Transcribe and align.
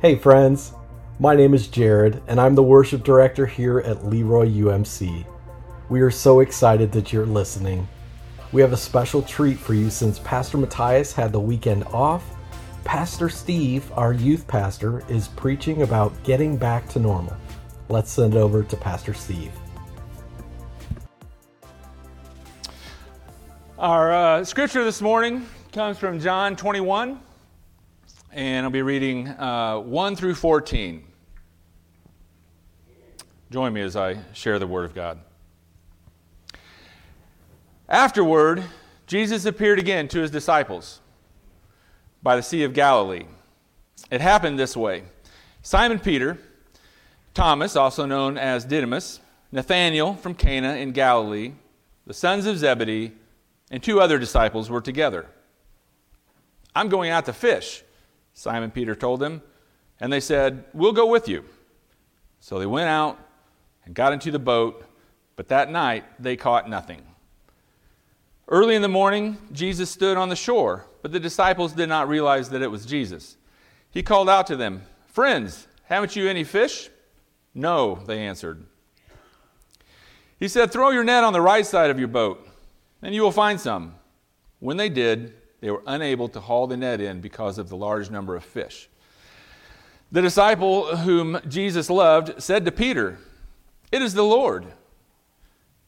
Hey, 0.00 0.14
friends. 0.14 0.74
My 1.18 1.34
name 1.34 1.54
is 1.54 1.66
Jared, 1.66 2.22
and 2.28 2.40
I'm 2.40 2.54
the 2.54 2.62
worship 2.62 3.02
director 3.02 3.46
here 3.46 3.80
at 3.80 4.06
Leroy 4.06 4.46
UMC. 4.46 5.26
We 5.88 6.02
are 6.02 6.10
so 6.12 6.38
excited 6.38 6.92
that 6.92 7.12
you're 7.12 7.26
listening. 7.26 7.88
We 8.52 8.60
have 8.60 8.72
a 8.72 8.76
special 8.76 9.22
treat 9.22 9.58
for 9.58 9.74
you 9.74 9.90
since 9.90 10.20
Pastor 10.20 10.56
Matthias 10.56 11.12
had 11.12 11.32
the 11.32 11.40
weekend 11.40 11.82
off. 11.86 12.22
Pastor 12.84 13.28
Steve, 13.28 13.90
our 13.96 14.12
youth 14.12 14.46
pastor, 14.46 15.02
is 15.08 15.26
preaching 15.26 15.82
about 15.82 16.12
getting 16.22 16.56
back 16.56 16.88
to 16.90 17.00
normal. 17.00 17.36
Let's 17.88 18.12
send 18.12 18.34
it 18.34 18.38
over 18.38 18.62
to 18.62 18.76
Pastor 18.76 19.14
Steve. 19.14 19.50
Our 23.80 24.12
uh, 24.12 24.44
scripture 24.44 24.84
this 24.84 25.02
morning 25.02 25.44
comes 25.72 25.98
from 25.98 26.20
John 26.20 26.54
21, 26.54 27.18
and 28.32 28.64
I'll 28.64 28.70
be 28.70 28.82
reading 28.82 29.28
uh, 29.28 29.78
1 29.80 30.16
through 30.16 30.34
14. 30.34 31.04
Join 33.50 33.72
me 33.72 33.80
as 33.80 33.96
I 33.96 34.18
share 34.32 34.58
the 34.58 34.66
Word 34.66 34.84
of 34.84 34.94
God. 34.94 35.20
Afterward, 37.88 38.62
Jesus 39.06 39.46
appeared 39.46 39.78
again 39.78 40.08
to 40.08 40.20
his 40.20 40.30
disciples 40.30 41.00
by 42.22 42.36
the 42.36 42.42
Sea 42.42 42.64
of 42.64 42.74
Galilee. 42.74 43.24
It 44.10 44.20
happened 44.20 44.58
this 44.58 44.76
way 44.76 45.04
Simon 45.62 45.98
Peter, 45.98 46.38
Thomas, 47.32 47.76
also 47.76 48.04
known 48.04 48.36
as 48.36 48.64
Didymus, 48.64 49.20
Nathanael 49.50 50.14
from 50.14 50.34
Cana 50.34 50.74
in 50.74 50.92
Galilee, 50.92 51.52
the 52.06 52.12
sons 52.12 52.44
of 52.44 52.58
Zebedee, 52.58 53.12
and 53.70 53.82
two 53.82 54.00
other 54.00 54.18
disciples 54.18 54.68
were 54.68 54.80
together. 54.80 55.26
I'm 56.74 56.88
going 56.88 57.10
out 57.10 57.24
to 57.26 57.32
fish, 57.32 57.82
Simon 58.38 58.70
Peter 58.70 58.94
told 58.94 59.18
them, 59.18 59.42
and 59.98 60.12
they 60.12 60.20
said, 60.20 60.62
We'll 60.72 60.92
go 60.92 61.06
with 61.06 61.26
you. 61.26 61.44
So 62.38 62.60
they 62.60 62.66
went 62.66 62.88
out 62.88 63.18
and 63.84 63.96
got 63.96 64.12
into 64.12 64.30
the 64.30 64.38
boat, 64.38 64.86
but 65.34 65.48
that 65.48 65.72
night 65.72 66.04
they 66.22 66.36
caught 66.36 66.70
nothing. 66.70 67.02
Early 68.46 68.76
in 68.76 68.82
the 68.82 68.88
morning, 68.88 69.38
Jesus 69.50 69.90
stood 69.90 70.16
on 70.16 70.28
the 70.28 70.36
shore, 70.36 70.86
but 71.02 71.10
the 71.10 71.18
disciples 71.18 71.72
did 71.72 71.88
not 71.88 72.08
realize 72.08 72.48
that 72.50 72.62
it 72.62 72.70
was 72.70 72.86
Jesus. 72.86 73.36
He 73.90 74.04
called 74.04 74.28
out 74.28 74.46
to 74.46 74.56
them, 74.56 74.82
Friends, 75.08 75.66
haven't 75.82 76.14
you 76.14 76.28
any 76.28 76.44
fish? 76.44 76.90
No, 77.54 77.96
they 78.06 78.20
answered. 78.20 78.64
He 80.38 80.46
said, 80.46 80.70
Throw 80.70 80.90
your 80.90 81.02
net 81.02 81.24
on 81.24 81.32
the 81.32 81.40
right 81.40 81.66
side 81.66 81.90
of 81.90 81.98
your 81.98 82.06
boat, 82.06 82.46
and 83.02 83.12
you 83.12 83.22
will 83.22 83.32
find 83.32 83.60
some. 83.60 83.96
When 84.60 84.76
they 84.76 84.88
did, 84.88 85.34
they 85.60 85.70
were 85.70 85.82
unable 85.86 86.28
to 86.28 86.40
haul 86.40 86.66
the 86.66 86.76
net 86.76 87.00
in 87.00 87.20
because 87.20 87.58
of 87.58 87.68
the 87.68 87.76
large 87.76 88.10
number 88.10 88.36
of 88.36 88.44
fish. 88.44 88.88
The 90.10 90.22
disciple 90.22 90.96
whom 90.96 91.38
Jesus 91.48 91.90
loved 91.90 92.42
said 92.42 92.64
to 92.64 92.72
Peter, 92.72 93.18
It 93.92 94.00
is 94.00 94.14
the 94.14 94.22
Lord. 94.22 94.66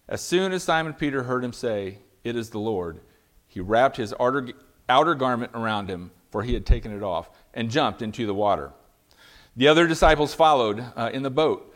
As 0.08 0.20
soon 0.20 0.52
as 0.52 0.62
Simon 0.64 0.92
Peter 0.92 1.22
heard 1.22 1.44
him 1.44 1.52
say, 1.52 1.98
It 2.24 2.36
is 2.36 2.50
the 2.50 2.58
Lord, 2.58 3.00
he 3.46 3.60
wrapped 3.60 3.96
his 3.96 4.12
outer, 4.20 4.48
outer 4.88 5.14
garment 5.14 5.52
around 5.54 5.88
him, 5.88 6.10
for 6.30 6.42
he 6.42 6.54
had 6.54 6.66
taken 6.66 6.94
it 6.94 7.02
off, 7.02 7.30
and 7.54 7.70
jumped 7.70 8.02
into 8.02 8.26
the 8.26 8.34
water. 8.34 8.72
The 9.56 9.68
other 9.68 9.86
disciples 9.86 10.34
followed 10.34 10.84
uh, 10.96 11.10
in 11.12 11.22
the 11.22 11.30
boat, 11.30 11.74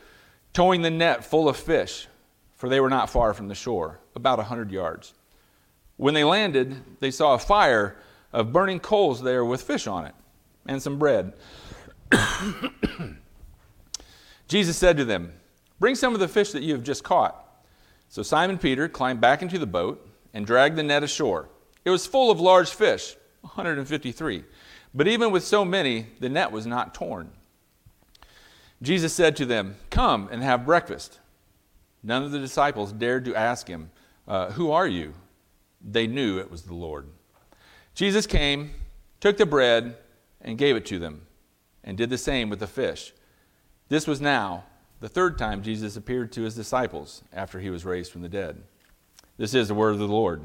towing 0.53 0.81
the 0.81 0.91
net 0.91 1.25
full 1.25 1.49
of 1.49 1.57
fish, 1.57 2.07
for 2.55 2.69
they 2.69 2.79
were 2.79 2.89
not 2.89 3.09
far 3.09 3.33
from 3.33 3.47
the 3.47 3.55
shore, 3.55 3.99
about 4.15 4.39
a 4.39 4.43
hundred 4.43 4.71
yards. 4.71 5.13
When 5.97 6.13
they 6.13 6.23
landed, 6.23 6.75
they 6.99 7.11
saw 7.11 7.33
a 7.33 7.39
fire 7.39 7.97
of 8.33 8.51
burning 8.51 8.79
coals 8.79 9.21
there 9.21 9.45
with 9.45 9.61
fish 9.61 9.87
on 9.87 10.05
it, 10.05 10.15
and 10.65 10.81
some 10.81 10.99
bread. 10.99 11.33
Jesus 14.47 14.77
said 14.77 14.97
to 14.97 15.05
them, 15.05 15.33
Bring 15.79 15.95
some 15.95 16.13
of 16.13 16.19
the 16.19 16.27
fish 16.27 16.51
that 16.51 16.63
you 16.63 16.73
have 16.73 16.83
just 16.83 17.03
caught. 17.03 17.41
So 18.09 18.23
Simon 18.23 18.57
Peter 18.57 18.87
climbed 18.87 19.21
back 19.21 19.41
into 19.41 19.57
the 19.57 19.65
boat 19.65 20.07
and 20.33 20.45
dragged 20.45 20.75
the 20.75 20.83
net 20.83 21.03
ashore. 21.03 21.49
It 21.83 21.89
was 21.89 22.05
full 22.05 22.31
of 22.31 22.39
large 22.39 22.71
fish, 22.71 23.15
153. 23.41 24.43
But 24.93 25.07
even 25.07 25.31
with 25.31 25.43
so 25.43 25.65
many, 25.65 26.07
the 26.19 26.29
net 26.29 26.51
was 26.51 26.65
not 26.65 26.93
torn. 26.93 27.31
Jesus 28.81 29.13
said 29.13 29.35
to 29.37 29.45
them, 29.45 29.75
Come 29.89 30.29
and 30.31 30.43
have 30.43 30.65
breakfast. 30.65 31.19
None 32.03 32.23
of 32.23 32.31
the 32.31 32.39
disciples 32.39 32.91
dared 32.91 33.25
to 33.25 33.35
ask 33.35 33.67
him, 33.67 33.91
uh, 34.27 34.51
Who 34.51 34.71
are 34.71 34.87
you? 34.87 35.13
They 35.87 36.07
knew 36.07 36.39
it 36.39 36.49
was 36.49 36.63
the 36.63 36.73
Lord. 36.73 37.07
Jesus 37.93 38.25
came, 38.25 38.71
took 39.19 39.37
the 39.37 39.45
bread, 39.45 39.95
and 40.41 40.57
gave 40.57 40.75
it 40.75 40.85
to 40.87 40.99
them, 40.99 41.27
and 41.83 41.97
did 41.97 42.09
the 42.09 42.17
same 42.17 42.49
with 42.49 42.59
the 42.59 42.67
fish. 42.67 43.13
This 43.87 44.07
was 44.07 44.19
now 44.19 44.65
the 44.99 45.09
third 45.09 45.37
time 45.37 45.61
Jesus 45.61 45.95
appeared 45.95 46.31
to 46.33 46.41
his 46.41 46.55
disciples 46.55 47.23
after 47.31 47.59
he 47.59 47.69
was 47.69 47.85
raised 47.85 48.11
from 48.11 48.21
the 48.21 48.29
dead. 48.29 48.63
This 49.37 49.53
is 49.53 49.67
the 49.67 49.75
word 49.75 49.93
of 49.93 49.99
the 49.99 50.07
Lord. 50.07 50.41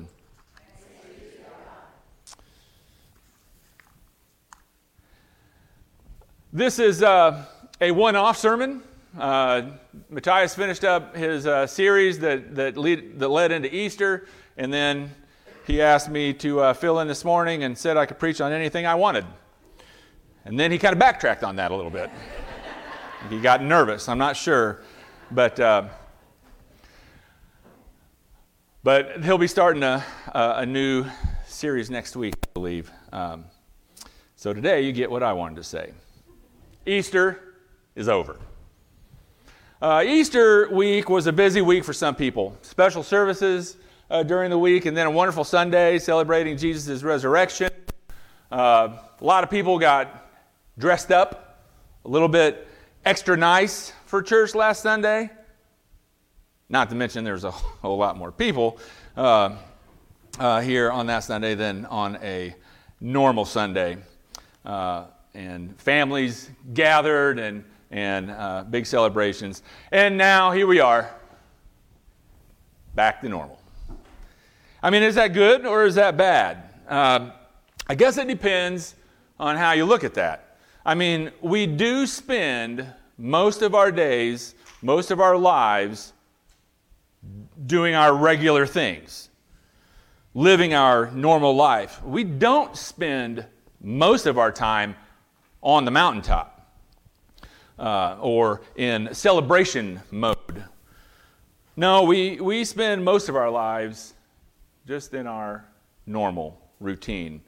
This 6.52 6.80
is 6.80 7.02
uh, 7.02 7.44
a 7.80 7.92
one 7.92 8.16
off 8.16 8.36
sermon. 8.36 8.82
Uh, 9.16 9.70
Matthias 10.08 10.54
finished 10.54 10.84
up 10.84 11.16
his 11.16 11.46
uh, 11.46 11.66
series 11.66 12.18
that, 12.18 12.56
that, 12.56 12.76
lead, 12.76 13.18
that 13.20 13.28
led 13.28 13.52
into 13.52 13.74
Easter, 13.74 14.26
and 14.56 14.72
then 14.72 15.10
he 15.70 15.80
asked 15.80 16.10
me 16.10 16.32
to 16.32 16.60
uh, 16.60 16.74
fill 16.74 16.98
in 16.98 17.06
this 17.06 17.24
morning 17.24 17.62
and 17.62 17.78
said 17.78 17.96
I 17.96 18.04
could 18.04 18.18
preach 18.18 18.40
on 18.40 18.50
anything 18.52 18.86
I 18.86 18.96
wanted. 18.96 19.24
And 20.44 20.58
then 20.58 20.72
he 20.72 20.78
kind 20.78 20.92
of 20.92 20.98
backtracked 20.98 21.44
on 21.44 21.56
that 21.56 21.70
a 21.70 21.76
little 21.76 21.92
bit. 21.92 22.10
he 23.28 23.40
got 23.40 23.62
nervous, 23.62 24.08
I'm 24.08 24.18
not 24.18 24.36
sure. 24.36 24.82
But, 25.30 25.60
uh, 25.60 25.84
but 28.82 29.22
he'll 29.22 29.38
be 29.38 29.46
starting 29.46 29.84
a, 29.84 30.04
a, 30.34 30.66
new 30.66 31.06
series 31.46 31.88
next 31.88 32.16
week, 32.16 32.34
I 32.42 32.48
believe. 32.52 32.90
Um, 33.12 33.44
so 34.34 34.52
today 34.52 34.80
you 34.80 34.90
get 34.90 35.08
what 35.08 35.22
I 35.22 35.32
wanted 35.32 35.54
to 35.56 35.64
say. 35.64 35.92
Easter 36.84 37.54
is 37.94 38.08
over. 38.08 38.40
Uh, 39.80 40.02
Easter 40.04 40.68
week 40.70 41.08
was 41.08 41.28
a 41.28 41.32
busy 41.32 41.60
week 41.60 41.84
for 41.84 41.92
some 41.92 42.16
people. 42.16 42.58
Special 42.62 43.04
services 43.04 43.76
uh, 44.10 44.22
during 44.22 44.50
the 44.50 44.58
week, 44.58 44.86
and 44.86 44.96
then 44.96 45.06
a 45.06 45.10
wonderful 45.10 45.44
Sunday 45.44 45.98
celebrating 45.98 46.56
Jesus' 46.56 47.02
resurrection. 47.02 47.70
Uh, 48.50 48.96
a 49.20 49.24
lot 49.24 49.44
of 49.44 49.50
people 49.50 49.78
got 49.78 50.28
dressed 50.78 51.12
up 51.12 51.68
a 52.04 52.08
little 52.08 52.28
bit 52.28 52.66
extra 53.04 53.36
nice 53.36 53.92
for 54.06 54.22
church 54.22 54.54
last 54.54 54.82
Sunday. 54.82 55.30
Not 56.68 56.88
to 56.90 56.96
mention 56.96 57.24
there's 57.24 57.44
a 57.44 57.50
whole 57.50 57.98
lot 57.98 58.16
more 58.16 58.32
people 58.32 58.78
uh, 59.16 59.56
uh, 60.38 60.60
here 60.60 60.90
on 60.90 61.06
that 61.06 61.20
Sunday 61.20 61.54
than 61.54 61.86
on 61.86 62.16
a 62.22 62.54
normal 63.00 63.44
Sunday. 63.44 63.98
Uh, 64.64 65.04
and 65.34 65.80
families 65.80 66.50
gathered 66.74 67.38
and, 67.38 67.64
and 67.90 68.30
uh, 68.30 68.64
big 68.68 68.84
celebrations. 68.84 69.62
And 69.92 70.18
now 70.18 70.50
here 70.50 70.66
we 70.66 70.80
are, 70.80 71.08
back 72.94 73.20
to 73.20 73.28
normal. 73.28 73.59
I 74.82 74.90
mean, 74.90 75.02
is 75.02 75.14
that 75.16 75.28
good 75.34 75.66
or 75.66 75.84
is 75.84 75.94
that 75.96 76.16
bad? 76.16 76.62
Uh, 76.88 77.30
I 77.86 77.94
guess 77.94 78.16
it 78.16 78.28
depends 78.28 78.94
on 79.38 79.56
how 79.56 79.72
you 79.72 79.84
look 79.84 80.04
at 80.04 80.14
that. 80.14 80.58
I 80.84 80.94
mean, 80.94 81.30
we 81.42 81.66
do 81.66 82.06
spend 82.06 82.86
most 83.18 83.60
of 83.60 83.74
our 83.74 83.92
days, 83.92 84.54
most 84.80 85.10
of 85.10 85.20
our 85.20 85.36
lives, 85.36 86.14
doing 87.66 87.94
our 87.94 88.14
regular 88.14 88.66
things, 88.66 89.28
living 90.34 90.72
our 90.72 91.10
normal 91.10 91.54
life. 91.54 92.02
We 92.02 92.24
don't 92.24 92.74
spend 92.74 93.44
most 93.82 94.24
of 94.24 94.38
our 94.38 94.50
time 94.50 94.96
on 95.62 95.84
the 95.84 95.90
mountaintop 95.90 96.74
uh, 97.78 98.16
or 98.20 98.62
in 98.76 99.12
celebration 99.12 100.00
mode. 100.10 100.64
No, 101.76 102.02
we, 102.04 102.40
we 102.40 102.64
spend 102.64 103.04
most 103.04 103.28
of 103.28 103.36
our 103.36 103.50
lives 103.50 104.14
just 104.90 105.14
in 105.14 105.28
our 105.28 105.64
normal 106.04 106.60
routine. 106.80 107.40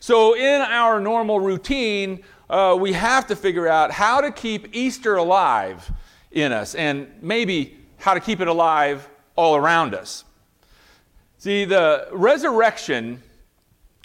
So, 0.00 0.34
in 0.34 0.62
our 0.62 0.98
normal 0.98 1.38
routine, 1.40 2.24
uh, 2.48 2.74
we 2.80 2.94
have 2.94 3.26
to 3.26 3.36
figure 3.36 3.68
out 3.68 3.90
how 3.90 4.22
to 4.22 4.32
keep 4.32 4.74
Easter 4.74 5.16
alive 5.16 5.92
in 6.30 6.52
us 6.52 6.74
and 6.74 7.06
maybe 7.20 7.76
how 7.98 8.14
to 8.14 8.20
keep 8.20 8.40
it 8.40 8.48
alive 8.48 9.10
all 9.36 9.56
around 9.56 9.94
us. 9.94 10.24
See, 11.36 11.66
the 11.66 12.08
resurrection 12.12 13.22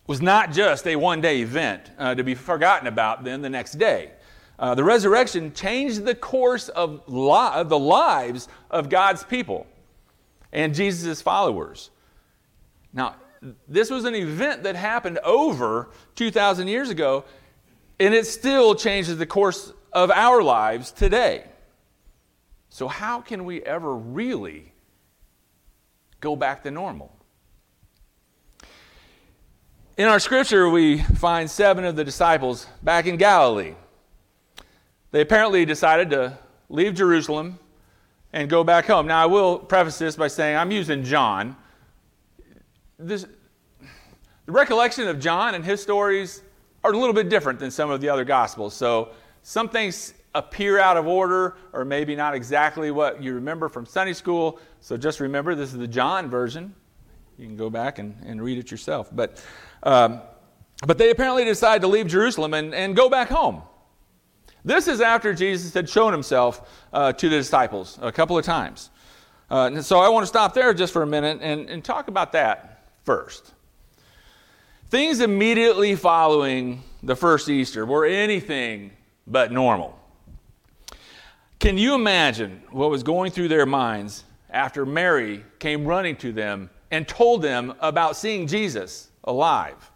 was 0.05 0.21
not 0.21 0.51
just 0.51 0.85
a 0.85 0.97
one 0.97 1.21
day 1.21 1.39
event 1.39 1.91
uh, 1.97 2.13
to 2.15 2.25
be 2.25 2.35
forgotten 2.35 2.87
about 2.87 3.23
then 3.23 3.41
the 3.41 3.49
next 3.49 3.77
day. 3.77 4.11
Uh, 4.59 4.75
the 4.75 4.83
resurrection 4.83 5.53
changed 5.53 6.03
the 6.03 6.13
course 6.13 6.67
of, 6.67 7.03
li- 7.07 7.51
of 7.53 7.69
the 7.69 7.79
lives 7.79 8.49
of 8.69 8.89
God's 8.89 9.23
people 9.23 9.65
and 10.51 10.75
Jesus' 10.75 11.21
followers. 11.21 11.89
Now, 12.93 13.15
this 13.67 13.89
was 13.89 14.05
an 14.05 14.15
event 14.15 14.63
that 14.63 14.75
happened 14.75 15.19
over 15.19 15.89
2,000 16.15 16.67
years 16.67 16.89
ago, 16.89 17.25
and 17.99 18.13
it 18.13 18.27
still 18.27 18.75
changes 18.75 19.17
the 19.17 19.25
course 19.25 19.73
of 19.91 20.11
our 20.11 20.41
lives 20.41 20.91
today. 20.91 21.45
So, 22.69 22.87
how 22.87 23.21
can 23.21 23.45
we 23.45 23.61
ever 23.63 23.95
really 23.95 24.73
go 26.19 26.35
back 26.35 26.63
to 26.63 26.71
normal? 26.71 27.15
In 29.97 30.07
our 30.07 30.19
scripture, 30.19 30.69
we 30.69 30.99
find 30.99 31.49
seven 31.49 31.83
of 31.83 31.95
the 31.95 32.03
disciples 32.03 32.67
back 32.81 33.05
in 33.07 33.17
Galilee. 33.17 33.75
They 35.11 35.21
apparently 35.21 35.65
decided 35.65 36.09
to 36.11 36.37
leave 36.69 36.95
Jerusalem 36.95 37.59
and 38.31 38.49
go 38.49 38.63
back 38.63 38.85
home. 38.85 39.07
Now, 39.07 39.21
I 39.21 39.25
will 39.25 39.59
preface 39.59 39.99
this 39.99 40.15
by 40.15 40.29
saying 40.29 40.55
I'm 40.55 40.71
using 40.71 41.03
John. 41.03 41.57
This, 43.01 43.25
the 44.45 44.51
recollection 44.51 45.07
of 45.07 45.19
John 45.19 45.55
and 45.55 45.65
his 45.65 45.81
stories 45.81 46.41
are 46.83 46.93
a 46.93 46.97
little 46.97 47.13
bit 47.13 47.29
different 47.29 47.59
than 47.59 47.71
some 47.71 47.89
of 47.89 48.01
the 48.01 48.09
other 48.09 48.23
gospels. 48.23 48.73
So, 48.73 49.09
some 49.43 49.69
things 49.69 50.13
appear 50.35 50.79
out 50.79 50.97
of 50.97 51.07
order 51.07 51.57
or 51.73 51.83
maybe 51.83 52.15
not 52.15 52.35
exactly 52.35 52.91
what 52.91 53.21
you 53.21 53.33
remember 53.33 53.69
from 53.69 53.85
Sunday 53.85 54.13
school. 54.13 54.59
So, 54.79 54.97
just 54.97 55.19
remember 55.19 55.55
this 55.55 55.73
is 55.73 55.79
the 55.79 55.87
John 55.87 56.29
version. 56.29 56.75
You 57.37 57.47
can 57.47 57.57
go 57.57 57.69
back 57.69 57.97
and, 57.97 58.15
and 58.25 58.41
read 58.41 58.57
it 58.57 58.69
yourself. 58.69 59.09
But, 59.11 59.43
um, 59.83 60.21
but 60.85 60.97
they 60.97 61.09
apparently 61.09 61.43
decide 61.43 61.81
to 61.81 61.87
leave 61.87 62.07
Jerusalem 62.07 62.53
and, 62.53 62.73
and 62.75 62.95
go 62.95 63.09
back 63.09 63.29
home. 63.29 63.63
This 64.63 64.87
is 64.87 65.01
after 65.01 65.33
Jesus 65.33 65.73
had 65.73 65.89
shown 65.89 66.11
himself 66.11 66.69
uh, 66.93 67.13
to 67.13 67.29
the 67.29 67.37
disciples 67.37 67.97
a 67.99 68.11
couple 68.11 68.37
of 68.37 68.45
times. 68.45 68.91
Uh, 69.49 69.81
so 69.81 69.99
I 69.99 70.09
want 70.09 70.23
to 70.23 70.27
stop 70.27 70.53
there 70.53 70.73
just 70.73 70.93
for 70.93 71.01
a 71.03 71.07
minute 71.07 71.39
and, 71.41 71.67
and 71.67 71.83
talk 71.83 72.07
about 72.07 72.31
that 72.33 72.70
first. 73.11 73.51
Things 74.89 75.19
immediately 75.19 75.97
following 75.97 76.81
the 77.03 77.13
first 77.13 77.49
Easter 77.49 77.85
were 77.85 78.05
anything 78.05 78.91
but 79.27 79.51
normal. 79.51 79.99
Can 81.59 81.77
you 81.77 81.93
imagine 81.93 82.63
what 82.69 82.89
was 82.89 83.03
going 83.03 83.31
through 83.31 83.49
their 83.49 83.65
minds 83.65 84.23
after 84.49 84.85
Mary 84.85 85.43
came 85.59 85.85
running 85.85 86.15
to 86.17 86.31
them 86.31 86.69
and 86.89 87.05
told 87.05 87.41
them 87.41 87.73
about 87.81 88.15
seeing 88.15 88.47
Jesus 88.47 89.09
alive? 89.25 89.91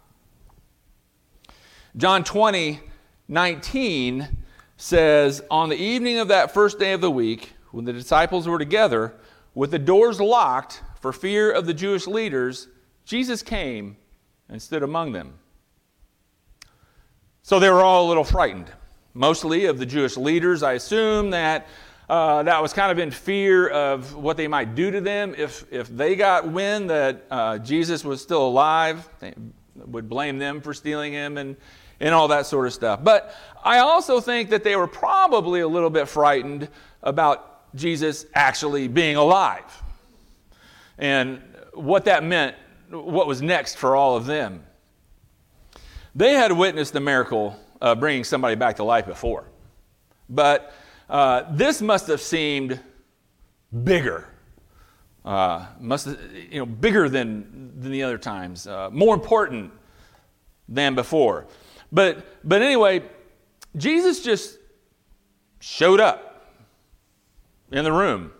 John 1.96 2.22
20, 2.22 2.80
19 3.28 4.28
says, 4.76 5.42
On 5.50 5.70
the 5.70 5.82
evening 5.82 6.18
of 6.18 6.28
that 6.28 6.52
first 6.52 6.78
day 6.78 6.92
of 6.92 7.00
the 7.00 7.10
week, 7.10 7.54
when 7.70 7.86
the 7.86 7.94
disciples 7.94 8.46
were 8.46 8.58
together, 8.58 9.14
with 9.54 9.70
the 9.70 9.78
doors 9.78 10.20
locked 10.20 10.82
for 11.00 11.14
fear 11.14 11.50
of 11.50 11.64
the 11.64 11.72
Jewish 11.72 12.06
leaders, 12.06 12.68
Jesus 13.06 13.42
came 13.42 13.96
and 14.48 14.60
stood 14.60 14.82
among 14.82 15.12
them. 15.12 15.34
So 17.42 17.60
they 17.60 17.70
were 17.70 17.82
all 17.82 18.06
a 18.06 18.08
little 18.08 18.24
frightened, 18.24 18.70
mostly 19.14 19.66
of 19.66 19.78
the 19.78 19.86
Jewish 19.86 20.16
leaders. 20.16 20.64
I 20.64 20.72
assume 20.72 21.30
that 21.30 21.68
uh, 22.08 22.42
that 22.42 22.60
was 22.60 22.72
kind 22.72 22.90
of 22.90 22.98
in 22.98 23.12
fear 23.12 23.68
of 23.68 24.14
what 24.16 24.36
they 24.36 24.48
might 24.48 24.74
do 24.74 24.90
to 24.90 25.00
them 25.00 25.34
if, 25.38 25.64
if 25.72 25.88
they 25.88 26.16
got 26.16 26.48
wind 26.48 26.90
that 26.90 27.24
uh, 27.30 27.58
Jesus 27.58 28.04
was 28.04 28.20
still 28.20 28.46
alive. 28.46 29.08
They 29.20 29.34
would 29.76 30.08
blame 30.08 30.38
them 30.38 30.60
for 30.60 30.74
stealing 30.74 31.12
him 31.12 31.38
and, 31.38 31.56
and 32.00 32.14
all 32.14 32.28
that 32.28 32.46
sort 32.46 32.66
of 32.66 32.72
stuff. 32.72 33.02
But 33.02 33.34
I 33.64 33.78
also 33.78 34.20
think 34.20 34.50
that 34.50 34.64
they 34.64 34.74
were 34.74 34.88
probably 34.88 35.60
a 35.60 35.68
little 35.68 35.90
bit 35.90 36.08
frightened 36.08 36.68
about 37.02 37.74
Jesus 37.76 38.26
actually 38.34 38.88
being 38.88 39.16
alive 39.16 39.82
and 40.98 41.40
what 41.72 42.06
that 42.06 42.24
meant, 42.24 42.56
what 42.90 43.26
was 43.26 43.42
next 43.42 43.76
for 43.76 43.96
all 43.96 44.16
of 44.16 44.26
them. 44.26 44.64
They 46.14 46.34
had 46.34 46.52
witnessed 46.52 46.92
the 46.92 47.00
miracle 47.00 47.58
of 47.80 48.00
bringing 48.00 48.24
somebody 48.24 48.54
back 48.54 48.76
to 48.76 48.84
life 48.84 49.06
before, 49.06 49.44
but 50.28 50.72
uh, 51.08 51.44
this 51.52 51.82
must 51.82 52.06
have 52.06 52.20
seemed 52.20 52.80
bigger. 53.84 54.28
Uh, 55.24 55.66
must 55.80 56.06
you 56.50 56.60
know 56.60 56.66
bigger 56.66 57.08
than, 57.08 57.72
than 57.80 57.90
the 57.90 58.02
other 58.02 58.18
times, 58.18 58.66
uh, 58.66 58.88
more 58.90 59.14
important 59.14 59.72
than 60.68 60.94
before. 60.94 61.46
But, 61.92 62.26
but 62.44 62.62
anyway, 62.62 63.02
Jesus 63.76 64.22
just 64.22 64.58
showed 65.60 66.00
up 66.00 66.52
in 67.72 67.84
the 67.84 67.92
room, 67.92 68.32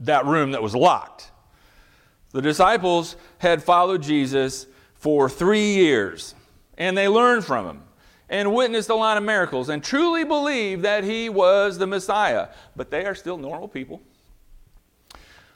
that 0.00 0.26
room 0.26 0.52
that 0.52 0.62
was 0.62 0.74
locked. 0.74 1.27
The 2.32 2.42
disciples 2.42 3.16
had 3.38 3.62
followed 3.62 4.02
Jesus 4.02 4.66
for 4.94 5.28
three 5.28 5.74
years, 5.74 6.34
and 6.76 6.96
they 6.96 7.08
learned 7.08 7.44
from 7.44 7.66
him 7.66 7.82
and 8.28 8.52
witnessed 8.52 8.90
a 8.90 8.94
lot 8.94 9.16
of 9.16 9.22
miracles 9.22 9.68
and 9.68 9.82
truly 9.82 10.24
believed 10.24 10.82
that 10.82 11.04
he 11.04 11.28
was 11.28 11.78
the 11.78 11.86
Messiah. 11.86 12.48
But 12.76 12.90
they 12.90 13.06
are 13.06 13.14
still 13.14 13.38
normal 13.38 13.68
people 13.68 14.02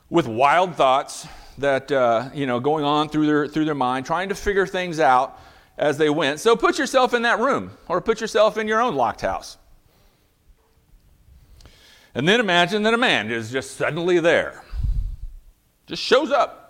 with 0.08 0.26
wild 0.26 0.74
thoughts 0.76 1.26
that 1.58 1.92
uh, 1.92 2.30
you 2.32 2.46
know 2.46 2.60
going 2.60 2.84
on 2.84 3.08
through 3.08 3.26
their 3.26 3.46
through 3.48 3.66
their 3.66 3.74
mind, 3.74 4.06
trying 4.06 4.30
to 4.30 4.34
figure 4.34 4.66
things 4.66 5.00
out 5.00 5.38
as 5.76 5.98
they 5.98 6.08
went. 6.08 6.40
So 6.40 6.56
put 6.56 6.78
yourself 6.78 7.12
in 7.12 7.22
that 7.22 7.38
room 7.38 7.72
or 7.88 8.00
put 8.00 8.20
yourself 8.20 8.56
in 8.56 8.68
your 8.68 8.80
own 8.80 8.94
locked 8.94 9.20
house. 9.20 9.58
And 12.14 12.28
then 12.28 12.40
imagine 12.40 12.82
that 12.82 12.92
a 12.92 12.98
man 12.98 13.30
is 13.30 13.50
just 13.50 13.76
suddenly 13.76 14.20
there, 14.20 14.62
just 15.86 16.02
shows 16.02 16.30
up 16.30 16.61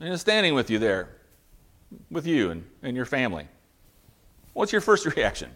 and 0.00 0.12
is 0.12 0.20
standing 0.20 0.54
with 0.54 0.70
you 0.70 0.78
there, 0.78 1.08
with 2.10 2.26
you 2.26 2.50
and, 2.50 2.64
and 2.82 2.96
your 2.96 3.06
family. 3.06 3.46
What's 4.52 4.72
your 4.72 4.80
first 4.80 5.06
reaction? 5.16 5.50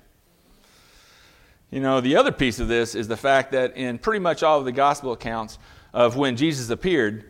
You 1.71 1.81
know, 1.81 2.01
the 2.01 2.17
other 2.17 2.33
piece 2.33 2.61
of 2.61 2.69
this 2.69 2.95
is 2.95 3.09
the 3.09 3.17
fact 3.17 3.53
that 3.53 3.77
in 3.77 3.99
pretty 3.99 4.21
much 4.21 4.43
all 4.43 4.59
of 4.59 4.65
the 4.65 4.73
gospel 4.73 5.13
accounts 5.13 5.59
of 5.93 6.17
when 6.17 6.37
Jesus 6.37 6.71
appeared, 6.71 7.25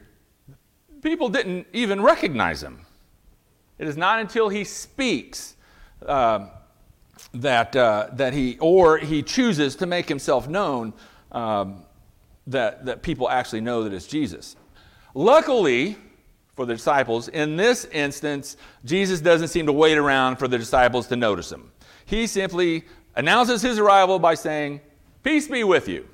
people 1.02 1.28
didn't 1.28 1.66
even 1.72 2.02
recognize 2.02 2.62
him. 2.62 2.86
It 3.78 3.88
is 3.88 3.96
not 3.96 4.20
until 4.20 4.48
he 4.48 4.64
speaks 4.64 5.56
uh, 6.06 6.48
that, 7.34 7.74
uh, 7.74 8.08
that 8.12 8.32
he, 8.32 8.58
or 8.60 8.98
he 8.98 9.22
chooses 9.22 9.76
to 9.76 9.86
make 9.86 10.08
himself 10.08 10.48
known, 10.48 10.92
um, 11.32 11.84
that, 12.46 12.86
that 12.86 13.02
people 13.02 13.28
actually 13.28 13.60
know 13.60 13.84
that 13.84 13.92
it's 13.92 14.06
Jesus. 14.06 14.56
Luckily 15.14 15.96
for 16.58 16.66
the 16.66 16.74
disciples, 16.74 17.28
in 17.28 17.54
this 17.54 17.84
instance, 17.92 18.56
Jesus 18.84 19.20
doesn't 19.20 19.46
seem 19.46 19.66
to 19.66 19.72
wait 19.72 19.96
around 19.96 20.38
for 20.38 20.48
the 20.48 20.58
disciples 20.58 21.06
to 21.06 21.14
notice 21.14 21.52
him. 21.52 21.70
He 22.04 22.26
simply 22.26 22.82
announces 23.14 23.62
his 23.62 23.78
arrival 23.78 24.18
by 24.18 24.34
saying, 24.34 24.80
Peace 25.22 25.46
be 25.46 25.62
with 25.62 25.86
you. 25.86 26.08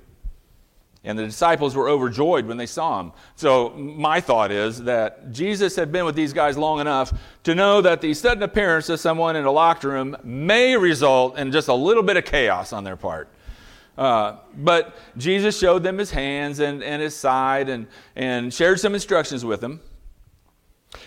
And 1.03 1.19
the 1.19 1.25
disciples 1.25 1.75
were 1.75 1.89
overjoyed 1.89 2.45
when 2.45 2.59
they 2.59 2.67
saw 2.67 3.01
him. 3.01 3.13
So, 3.37 3.71
my 3.71 4.21
thought 4.21 4.51
is 4.51 4.83
that 4.83 5.33
Jesus 5.33 5.77
had 5.77 5.91
been 5.91 6.05
with 6.05 6.15
these 6.15 6.35
guys 6.35 6.59
long 6.59 6.79
enough 6.79 7.19
to 7.45 7.55
know 7.55 7.81
that 7.81 8.03
the 8.03 8.13
sudden 8.13 8.43
appearance 8.43 8.91
of 8.91 9.01
someone 9.01 9.37
in 9.37 9.47
a 9.47 9.51
locked 9.51 9.83
room 9.83 10.15
may 10.23 10.77
result 10.77 11.39
in 11.39 11.53
just 11.53 11.69
a 11.69 11.75
little 11.75 12.03
bit 12.03 12.19
of 12.19 12.27
chaos 12.27 12.75
on 12.75 12.85
their 12.85 12.97
part. 12.97 13.31
Uh, 13.97 14.37
but 14.59 14.95
Jesus 15.17 15.59
showed 15.59 15.83
them 15.83 15.97
his 15.97 16.11
hands 16.11 16.59
and, 16.59 16.83
and 16.83 17.01
his 17.01 17.17
side 17.17 17.71
and, 17.71 17.87
and 18.15 18.53
shared 18.53 18.79
some 18.79 18.93
instructions 18.93 19.43
with 19.43 19.63
them. 19.63 19.81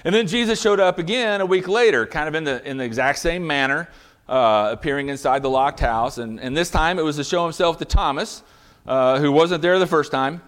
And 0.03 0.13
then 0.13 0.27
Jesus 0.27 0.61
showed 0.61 0.79
up 0.79 0.99
again 0.99 1.41
a 1.41 1.45
week 1.45 1.67
later, 1.67 2.05
kind 2.05 2.27
of 2.27 2.35
in 2.35 2.43
the, 2.43 2.67
in 2.67 2.77
the 2.77 2.83
exact 2.83 3.19
same 3.19 3.45
manner, 3.45 3.89
uh, 4.27 4.69
appearing 4.71 5.09
inside 5.09 5.41
the 5.41 5.49
locked 5.49 5.79
house. 5.79 6.17
And, 6.17 6.39
and 6.39 6.55
this 6.55 6.69
time 6.69 6.99
it 6.99 7.03
was 7.03 7.15
to 7.15 7.23
show 7.23 7.43
himself 7.43 7.77
to 7.77 7.85
Thomas 7.85 8.43
uh, 8.87 9.19
who 9.19 9.31
wasn't 9.31 9.61
there 9.61 9.77
the 9.79 9.87
first 9.87 10.11
time. 10.11 10.41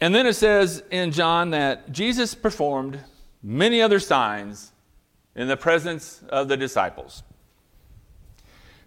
And 0.00 0.14
then 0.14 0.26
it 0.26 0.34
says 0.34 0.82
in 0.90 1.12
John 1.12 1.50
that 1.50 1.92
Jesus 1.92 2.34
performed 2.34 3.00
many 3.42 3.82
other 3.82 4.00
signs 4.00 4.72
in 5.36 5.48
the 5.48 5.56
presence 5.56 6.22
of 6.30 6.48
the 6.48 6.56
disciples. 6.56 7.22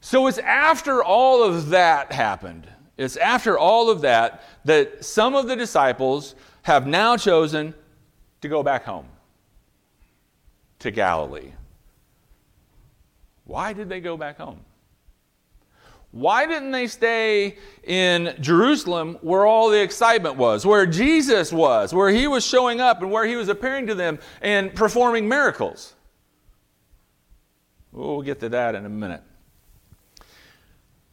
So 0.02 0.28
it's 0.28 0.40
after 0.40 1.04
all 1.04 1.44
of 1.44 1.70
that 1.70 2.12
happened, 2.12 2.68
it's 2.98 3.16
after 3.18 3.58
all 3.58 3.90
of 3.90 4.02
that 4.02 4.44
that 4.66 5.06
some 5.06 5.36
of 5.36 5.48
the 5.48 5.56
disciples 5.56 6.36
have 6.64 6.86
now 6.86 7.16
chosen 7.16 7.74
to 8.44 8.50
go 8.50 8.62
back 8.62 8.84
home 8.84 9.06
to 10.80 10.92
Galilee. 10.92 11.54
Why 13.46 13.72
did 13.72 13.88
they 13.88 14.02
go 14.02 14.18
back 14.18 14.38
home? 14.38 14.60
Why 16.12 16.46
didn't 16.46 16.72
they 16.72 16.88
stay 16.88 17.58
in 17.86 18.36
Jerusalem 18.42 19.18
where 19.22 19.46
all 19.46 19.70
the 19.70 19.82
excitement 19.82 20.36
was, 20.36 20.66
where 20.66 20.86
Jesus 20.86 21.54
was, 21.54 21.94
where 21.94 22.10
he 22.10 22.28
was 22.28 22.46
showing 22.46 22.82
up 22.82 23.02
and 23.02 23.10
where 23.12 23.26
he 23.26 23.38
was 23.38 23.48
appearing 23.48 23.88
to 23.88 23.96
them 23.96 24.20
and 24.42 24.76
performing 24.76 25.28
miracles? 25.30 25.96
We'll 27.94 28.24
get 28.24 28.42
to 28.42 28.50
that 28.50 28.76
in 28.76 28.86
a 28.86 28.90
minute. 28.90 29.24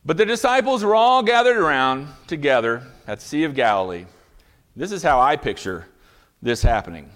But 0.05 0.17
the 0.17 0.27
disciples 0.27 0.83
were 0.83 0.97
all 0.97 1.23
gathered 1.23 1.59
around 1.59 2.09
together 2.27 2.83
at 3.07 3.21
the 3.21 3.25
Sea 3.25 3.45
of 3.45 3.55
Galilee. 3.55 4.07
This 4.75 4.91
is 4.91 5.03
how 5.03 5.21
I 5.21 5.37
picture 5.37 5.87
this 6.43 6.61
happening. 6.63 7.11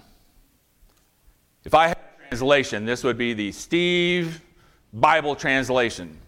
If 1.65 1.73
I 1.73 1.87
had 1.87 1.97
a 1.97 2.27
translation, 2.29 2.85
this 2.85 3.03
would 3.03 3.17
be 3.17 3.33
the 3.33 3.51
Steve 3.51 4.39
Bible 4.93 5.35
translation. 5.35 6.19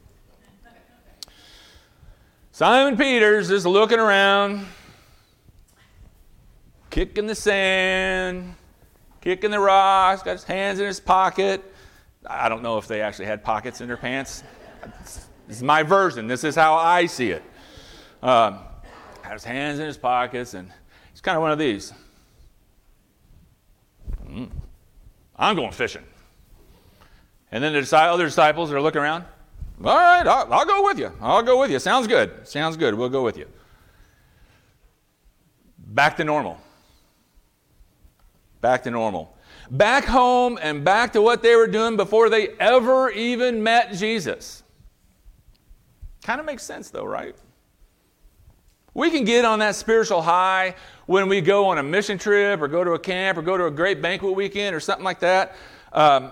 Simon 2.51 2.98
Peter's 2.98 3.50
just 3.50 3.67
looking 3.67 4.00
around, 4.00 4.65
kicking 6.89 7.27
the 7.27 7.36
sand, 7.36 8.56
kicking 9.22 9.51
the 9.51 9.60
rocks, 9.60 10.24
got 10.24 10.32
his 10.32 10.44
hands 10.44 10.79
in 10.79 10.88
his 10.88 11.00
pocket. 11.00 11.63
I 12.25 12.50
don't 12.50 12.63
know 12.63 12.79
if 12.79 12.88
they 12.88 13.01
actually 13.01 13.25
had 13.25 13.44
pockets 13.44 13.79
in 13.79 13.88
their 13.88 13.96
pants. 13.96 14.44
This 15.48 15.58
is 15.58 15.63
my 15.63 15.84
version. 15.84 16.25
This 16.25 16.44
is 16.44 16.56
how 16.56 16.74
I 16.74 17.06
see 17.06 17.29
it. 17.29 17.44
Um, 18.24 18.58
had 19.22 19.34
his 19.34 19.44
hands 19.44 19.77
in 19.77 19.86
his 19.86 19.98
pockets, 19.98 20.56
and 20.56 20.72
he's 21.12 21.22
kind 21.22 21.36
of 21.36 21.44
one 21.44 21.51
of 21.51 21.60
these. 21.60 21.94
Mm, 24.25 24.50
I'm 25.38 25.56
going 25.56 25.72
fishing. 25.72 26.03
And 27.51 27.63
then 27.63 27.74
the 27.74 27.98
other 27.98 28.25
disciples 28.25 28.72
are 28.72 28.82
looking 28.82 29.01
around. 29.01 29.24
All 29.84 29.96
right, 29.96 30.25
I'll, 30.25 30.51
I'll 30.51 30.65
go 30.65 30.84
with 30.84 30.98
you. 30.98 31.12
I'll 31.22 31.44
go 31.44 31.60
with 31.60 31.72
you. 31.72 31.79
Sounds 31.79 32.08
good. 32.08 32.48
Sounds 32.48 32.77
good. 32.77 32.96
We'll 32.96 33.10
go 33.10 33.24
with 33.24 33.38
you. 33.38 33.48
Back 35.77 36.17
to 36.17 36.24
normal. 36.24 36.60
Back 38.60 38.84
to 38.84 38.91
normal. 38.91 39.38
Back 39.70 40.06
home 40.06 40.58
and 40.62 40.84
back 40.84 41.13
to 41.13 41.22
what 41.22 41.44
they 41.44 41.56
were 41.56 41.67
doing 41.67 41.96
before 41.96 42.29
they 42.29 42.50
ever 42.60 43.12
even 43.12 43.62
met 43.62 43.94
Jesus. 43.94 44.63
Kind 46.24 46.39
of 46.39 46.46
makes 46.46 46.63
sense, 46.63 46.89
though, 46.89 47.06
right? 47.06 47.36
We 48.98 49.12
can 49.12 49.25
get 49.25 49.46
on 49.46 49.60
that 49.60 49.75
spiritual 49.75 50.24
high 50.24 50.74
when 51.06 51.30
we 51.30 51.39
go 51.39 51.68
on 51.68 51.77
a 51.77 51.84
mission 51.84 52.18
trip 52.18 52.60
or 52.60 52.68
go 52.68 52.84
to 52.84 52.94
a 52.94 53.00
camp 53.00 53.38
or 53.38 53.44
go 53.44 53.56
to 53.56 53.68
a 53.68 53.72
great 53.72 54.01
banquet 54.01 54.34
weekend 54.34 54.75
or 54.75 54.80
something 54.80 55.04
like 55.04 55.20
that. 55.20 55.56
Um, 55.94 56.32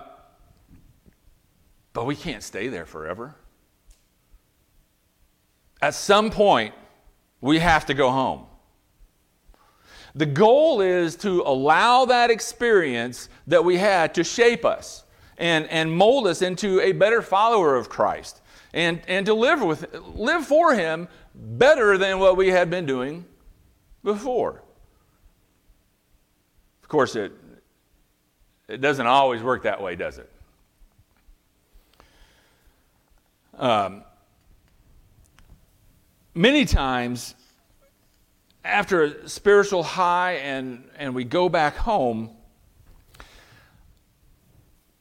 but 1.92 2.06
we 2.06 2.16
can't 2.16 2.42
stay 2.42 2.66
there 2.66 2.84
forever. 2.84 3.36
At 5.80 5.94
some 5.94 6.28
point, 6.28 6.74
we 7.40 7.60
have 7.60 7.86
to 7.86 7.94
go 7.94 8.10
home. 8.10 8.46
The 10.16 10.26
goal 10.26 10.80
is 10.80 11.14
to 11.18 11.42
allow 11.42 12.06
that 12.06 12.32
experience 12.32 13.28
that 13.46 13.64
we 13.64 13.76
had 13.76 14.12
to 14.14 14.24
shape 14.24 14.64
us 14.64 15.04
and, 15.38 15.68
and 15.68 15.96
mold 15.96 16.26
us 16.26 16.42
into 16.42 16.80
a 16.80 16.90
better 16.90 17.22
follower 17.22 17.76
of 17.76 17.88
Christ 17.88 18.42
and, 18.74 19.00
and 19.06 19.24
to 19.26 19.34
live, 19.34 19.62
with, 19.62 19.94
live 20.14 20.44
for 20.44 20.74
Him 20.74 21.06
better 21.36 21.98
than 21.98 22.18
what 22.18 22.36
we 22.36 22.48
had 22.48 22.70
been 22.70 22.86
doing 22.86 23.24
before. 24.02 24.62
Of 26.82 26.88
course, 26.88 27.16
it, 27.16 27.32
it 28.68 28.80
doesn't 28.80 29.06
always 29.06 29.42
work 29.42 29.64
that 29.64 29.82
way, 29.82 29.96
does 29.96 30.18
it? 30.18 30.30
Um, 33.58 34.04
many 36.34 36.64
times, 36.64 37.34
after 38.64 39.02
a 39.02 39.28
spiritual 39.28 39.82
high 39.82 40.32
and, 40.34 40.88
and 40.96 41.14
we 41.14 41.24
go 41.24 41.48
back 41.48 41.76
home 41.76 42.30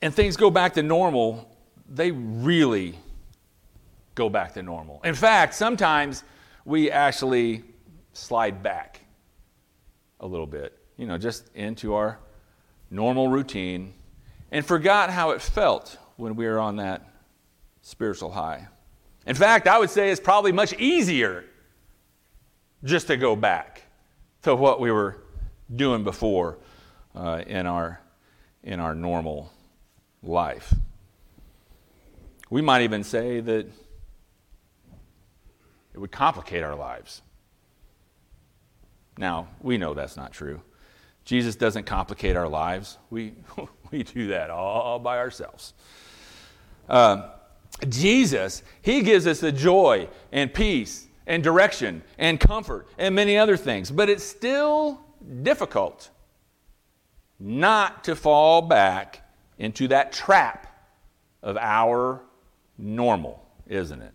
and 0.02 0.14
things 0.14 0.38
go 0.38 0.50
back 0.50 0.74
to 0.76 0.84
normal, 0.84 1.50
they 1.90 2.12
really 2.12 2.96
go 4.16 4.30
back 4.30 4.54
to 4.54 4.64
normal. 4.64 5.02
In 5.04 5.14
fact, 5.14 5.54
sometimes 5.54 6.24
we 6.64 6.90
actually 6.90 7.64
slide 8.14 8.64
back 8.64 9.02
a 10.22 10.26
little 10.28 10.48
bit, 10.48 10.78
you 10.98 11.06
know, 11.06 11.18
just 11.18 11.50
into 11.54 11.94
our 11.94 12.18
normal 12.90 13.28
routine 13.28 13.94
and 14.52 14.66
forgot 14.66 15.10
how 15.10 15.32
it 15.32 15.42
felt 15.42 15.98
when 16.16 16.36
we 16.36 16.46
were 16.46 16.60
on 16.60 16.78
that 16.78 17.08
spiritual 17.82 18.32
high. 18.32 18.68
In 19.28 19.36
fact, 19.36 19.68
I 19.68 19.78
would 19.78 19.90
say 19.90 20.12
it's 20.12 20.22
probably 20.22 20.52
much 20.52 20.74
easier 20.74 21.44
just 22.84 23.08
to 23.08 23.18
go 23.18 23.36
back 23.36 23.84
to 24.44 24.56
what 24.56 24.80
we 24.80 24.92
were 24.92 25.18
doing 25.76 26.04
before 26.04 26.58
uh, 27.16 27.42
in, 27.46 27.66
our, 27.66 28.00
in 28.64 28.80
our 28.80 28.96
normal 28.96 29.52
life. 30.24 30.74
We 32.50 32.62
might 32.62 32.84
even 32.84 33.04
say 33.04 33.40
that 33.42 33.68
it 35.96 36.00
would 36.00 36.12
complicate 36.12 36.62
our 36.62 36.76
lives. 36.76 37.22
Now, 39.18 39.48
we 39.62 39.78
know 39.78 39.94
that's 39.94 40.18
not 40.18 40.34
true. 40.34 40.62
Jesus 41.24 41.56
doesn't 41.56 41.86
complicate 41.86 42.36
our 42.36 42.50
lives, 42.50 42.98
we, 43.10 43.34
we 43.92 44.04
do 44.04 44.28
that 44.28 44.50
all 44.50 45.00
by 45.00 45.18
ourselves. 45.18 45.74
Uh, 46.90 47.30
Jesus, 47.88 48.62
He 48.82 49.04
gives 49.04 49.26
us 49.26 49.40
the 49.40 49.54
joy 49.54 50.10
and 50.34 50.54
peace 50.54 51.08
and 51.26 51.42
direction 51.42 52.04
and 52.18 52.42
comfort 52.42 52.88
and 52.98 53.16
many 53.16 53.38
other 53.38 53.56
things. 53.56 53.90
But 53.90 54.10
it's 54.10 54.24
still 54.24 55.00
difficult 55.44 56.10
not 57.40 58.04
to 58.04 58.18
fall 58.18 58.62
back 58.62 59.22
into 59.58 59.88
that 59.88 60.12
trap 60.12 60.92
of 61.42 61.56
our 61.56 62.22
normal, 62.78 63.42
isn't 63.66 64.02
it? 64.02 64.12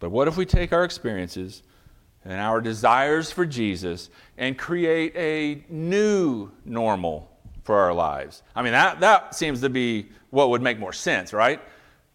But 0.00 0.10
what 0.10 0.26
if 0.26 0.36
we 0.36 0.46
take 0.46 0.72
our 0.72 0.82
experiences 0.82 1.62
and 2.24 2.40
our 2.40 2.60
desires 2.60 3.30
for 3.30 3.46
Jesus 3.46 4.10
and 4.36 4.58
create 4.58 5.14
a 5.14 5.64
new 5.72 6.50
normal 6.64 7.30
for 7.62 7.76
our 7.76 7.92
lives? 7.92 8.42
I 8.56 8.62
mean, 8.62 8.72
that, 8.72 9.00
that 9.00 9.34
seems 9.34 9.60
to 9.60 9.68
be 9.68 10.08
what 10.30 10.50
would 10.50 10.62
make 10.62 10.78
more 10.78 10.92
sense, 10.92 11.32
right? 11.32 11.60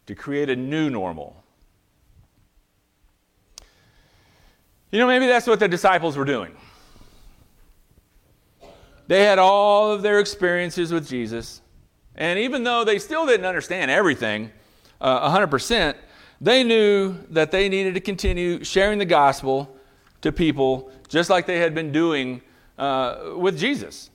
To 0.07 0.15
create 0.15 0.49
a 0.49 0.55
new 0.55 0.89
normal. 0.89 1.41
You 4.91 4.99
know, 4.99 5.07
maybe 5.07 5.27
that's 5.27 5.47
what 5.47 5.59
the 5.59 5.67
disciples 5.67 6.17
were 6.17 6.25
doing. 6.25 6.55
They 9.07 9.23
had 9.23 9.37
all 9.37 9.91
of 9.91 10.01
their 10.01 10.19
experiences 10.19 10.91
with 10.91 11.07
Jesus, 11.07 11.61
and 12.15 12.39
even 12.39 12.63
though 12.63 12.83
they 12.83 12.97
still 12.97 13.27
didn't 13.27 13.45
understand 13.45 13.91
everything 13.91 14.51
uh, 14.99 15.29
100%, 15.29 15.95
they 16.41 16.63
knew 16.63 17.15
that 17.29 17.51
they 17.51 17.69
needed 17.69 17.93
to 17.93 18.01
continue 18.01 18.63
sharing 18.63 18.99
the 18.99 19.05
gospel 19.05 19.75
to 20.21 20.31
people 20.31 20.91
just 21.07 21.29
like 21.29 21.45
they 21.45 21.59
had 21.59 21.73
been 21.73 21.91
doing 21.91 22.41
uh, 22.77 23.33
with 23.37 23.57
Jesus. 23.57 24.09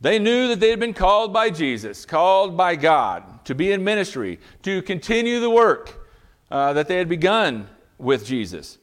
They 0.00 0.18
knew 0.18 0.48
that 0.48 0.60
they 0.60 0.70
had 0.70 0.80
been 0.80 0.94
called 0.94 1.32
by 1.32 1.50
Jesus, 1.50 2.04
called 2.04 2.56
by 2.56 2.76
God 2.76 3.44
to 3.46 3.54
be 3.54 3.72
in 3.72 3.82
ministry, 3.82 4.38
to 4.62 4.82
continue 4.82 5.40
the 5.40 5.50
work 5.50 6.10
uh, 6.50 6.72
that 6.74 6.88
they 6.88 6.96
had 6.96 7.08
begun 7.08 7.68
with 7.98 8.26
Jesus. 8.26 8.78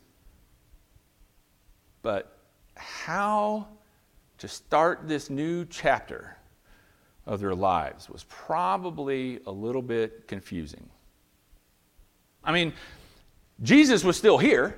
But 2.02 2.38
how 2.76 3.68
to 4.40 4.48
start 4.48 5.08
this 5.08 5.30
new 5.30 5.66
chapter 5.66 6.38
of 7.26 7.40
their 7.40 7.56
lives 7.56 8.10
was 8.10 8.26
probably 8.26 9.40
a 9.46 9.52
little 9.52 9.82
bit 9.82 10.28
confusing. 10.28 10.90
I 12.44 12.52
mean, 12.52 12.74
Jesus 13.62 14.04
was 14.04 14.18
still 14.18 14.38
here, 14.38 14.78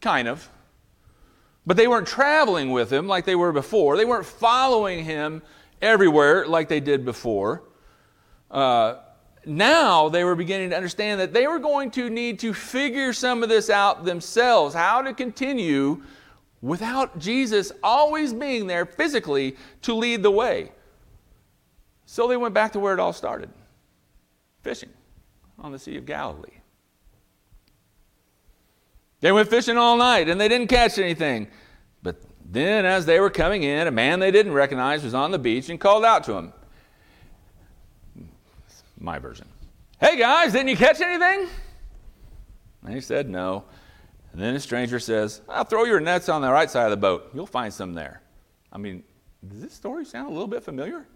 kind 0.00 0.28
of. 0.28 0.48
But 1.64 1.76
they 1.76 1.86
weren't 1.86 2.08
traveling 2.08 2.70
with 2.70 2.92
him 2.92 3.06
like 3.06 3.24
they 3.24 3.36
were 3.36 3.52
before. 3.52 3.96
They 3.96 4.04
weren't 4.04 4.26
following 4.26 5.04
him 5.04 5.42
everywhere 5.80 6.46
like 6.46 6.68
they 6.68 6.80
did 6.80 7.04
before. 7.04 7.62
Uh, 8.50 8.96
now 9.46 10.08
they 10.08 10.24
were 10.24 10.34
beginning 10.34 10.70
to 10.70 10.76
understand 10.76 11.20
that 11.20 11.32
they 11.32 11.46
were 11.46 11.58
going 11.58 11.90
to 11.92 12.10
need 12.10 12.38
to 12.40 12.52
figure 12.52 13.12
some 13.12 13.42
of 13.42 13.48
this 13.48 13.70
out 13.70 14.04
themselves, 14.04 14.74
how 14.74 15.02
to 15.02 15.14
continue 15.14 16.02
without 16.60 17.18
Jesus 17.18 17.72
always 17.82 18.32
being 18.32 18.66
there 18.66 18.84
physically 18.86 19.56
to 19.82 19.94
lead 19.94 20.22
the 20.22 20.30
way. 20.30 20.70
So 22.06 22.28
they 22.28 22.36
went 22.36 22.54
back 22.54 22.72
to 22.72 22.80
where 22.80 22.92
it 22.92 23.00
all 23.00 23.12
started 23.12 23.50
fishing 24.62 24.90
on 25.62 25.72
the 25.72 25.78
Sea 25.78 25.96
of 25.96 26.04
Galilee. 26.04 26.58
They 29.20 29.30
went 29.32 29.48
fishing 29.48 29.78
all 29.78 29.96
night 29.96 30.28
and 30.28 30.40
they 30.40 30.48
didn't 30.48 30.66
catch 30.66 30.98
anything. 30.98 31.48
But 32.02 32.20
then, 32.44 32.84
as 32.84 33.06
they 33.06 33.20
were 33.20 33.30
coming 33.30 33.62
in, 33.62 33.86
a 33.86 33.92
man 33.92 34.18
they 34.18 34.32
didn't 34.32 34.52
recognize 34.52 35.04
was 35.04 35.14
on 35.14 35.30
the 35.30 35.38
beach 35.38 35.68
and 35.70 35.80
called 35.80 36.04
out 36.04 36.24
to 36.24 36.32
them. 36.32 36.52
My 38.98 39.18
version. 39.18 39.46
Hey 40.00 40.18
guys, 40.18 40.52
didn't 40.52 40.68
you 40.68 40.76
catch 40.76 41.00
anything? 41.00 41.48
And 42.84 42.94
he 42.94 43.00
said 43.00 43.30
no. 43.30 43.64
And 44.32 44.40
then 44.40 44.56
a 44.56 44.60
stranger 44.60 44.98
says, 44.98 45.40
I'll 45.48 45.64
throw 45.64 45.84
your 45.84 46.00
nets 46.00 46.28
on 46.28 46.42
the 46.42 46.50
right 46.50 46.70
side 46.70 46.84
of 46.84 46.90
the 46.90 46.96
boat. 46.96 47.30
You'll 47.32 47.46
find 47.46 47.72
some 47.72 47.94
there. 47.94 48.22
I 48.72 48.78
mean, 48.78 49.04
does 49.48 49.60
this 49.60 49.72
story 49.72 50.04
sound 50.04 50.28
a 50.28 50.32
little 50.32 50.48
bit 50.48 50.64
familiar? 50.64 51.06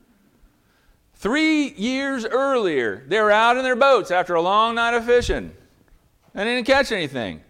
Three 1.17 1.71
years 1.71 2.25
earlier, 2.25 3.03
they 3.09 3.21
were 3.21 3.31
out 3.31 3.57
in 3.57 3.65
their 3.65 3.77
boats 3.77 4.11
after 4.11 4.35
a 4.35 4.43
long 4.43 4.75
night 4.75 4.95
of 4.95 5.05
fishing 5.05 5.53
and 6.35 6.47
didn't 6.47 6.67
catch 6.67 6.93
anything. 6.93 7.41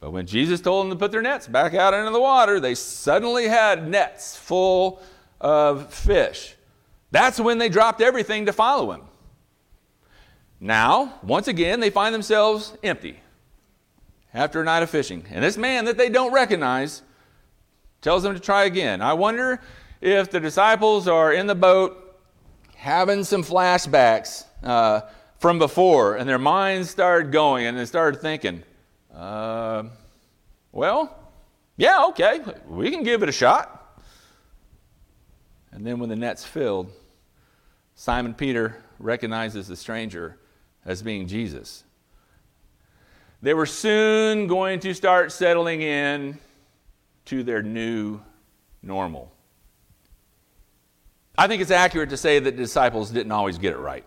But 0.00 0.10
when 0.10 0.26
Jesus 0.26 0.60
told 0.60 0.84
them 0.84 0.90
to 0.90 0.96
put 0.96 1.12
their 1.12 1.22
nets 1.22 1.46
back 1.46 1.74
out 1.74 1.94
into 1.94 2.10
the 2.10 2.20
water, 2.20 2.58
they 2.58 2.74
suddenly 2.74 3.46
had 3.46 3.88
nets 3.88 4.36
full 4.36 5.00
of 5.40 5.94
fish. 5.94 6.56
That's 7.12 7.38
when 7.38 7.58
they 7.58 7.68
dropped 7.68 8.00
everything 8.00 8.46
to 8.46 8.52
follow 8.52 8.90
him. 8.90 9.02
Now, 10.58 11.20
once 11.22 11.46
again, 11.46 11.78
they 11.78 11.90
find 11.90 12.12
themselves 12.12 12.76
empty. 12.82 13.20
after 14.34 14.60
a 14.60 14.64
night 14.64 14.82
of 14.82 14.90
fishing. 14.90 15.24
And 15.30 15.44
this 15.44 15.56
man 15.56 15.84
that 15.84 15.98
they 15.98 16.08
don't 16.08 16.32
recognize 16.32 17.02
tells 18.00 18.22
them 18.22 18.34
to 18.34 18.40
try 18.40 18.64
again. 18.64 19.02
I 19.02 19.12
wonder 19.12 19.60
if 20.00 20.30
the 20.30 20.40
disciples 20.40 21.06
are 21.06 21.32
in 21.32 21.46
the 21.46 21.54
boat 21.54 22.01
having 22.82 23.22
some 23.22 23.44
flashbacks 23.44 24.44
uh, 24.64 25.02
from 25.38 25.56
before, 25.56 26.16
and 26.16 26.28
their 26.28 26.36
minds 26.36 26.90
started 26.90 27.30
going 27.30 27.64
and 27.64 27.78
they 27.78 27.84
started 27.84 28.20
thinking, 28.20 28.60
uh, 29.14 29.84
well, 30.72 31.16
yeah, 31.76 32.06
okay, 32.06 32.40
we 32.66 32.90
can 32.90 33.04
give 33.04 33.22
it 33.22 33.28
a 33.28 33.32
shot. 33.32 34.00
And 35.70 35.86
then 35.86 36.00
when 36.00 36.08
the 36.08 36.16
net's 36.16 36.44
filled, 36.44 36.90
Simon 37.94 38.34
Peter 38.34 38.82
recognizes 38.98 39.68
the 39.68 39.76
stranger 39.76 40.36
as 40.84 41.04
being 41.04 41.28
Jesus. 41.28 41.84
They 43.42 43.54
were 43.54 43.66
soon 43.66 44.48
going 44.48 44.80
to 44.80 44.92
start 44.92 45.30
settling 45.30 45.82
in 45.82 46.36
to 47.26 47.44
their 47.44 47.62
new 47.62 48.20
normal. 48.82 49.32
I 51.36 51.46
think 51.48 51.62
it's 51.62 51.70
accurate 51.70 52.10
to 52.10 52.16
say 52.16 52.38
that 52.38 52.56
the 52.56 52.62
disciples 52.62 53.10
didn't 53.10 53.32
always 53.32 53.58
get 53.58 53.72
it 53.72 53.78
right. 53.78 54.04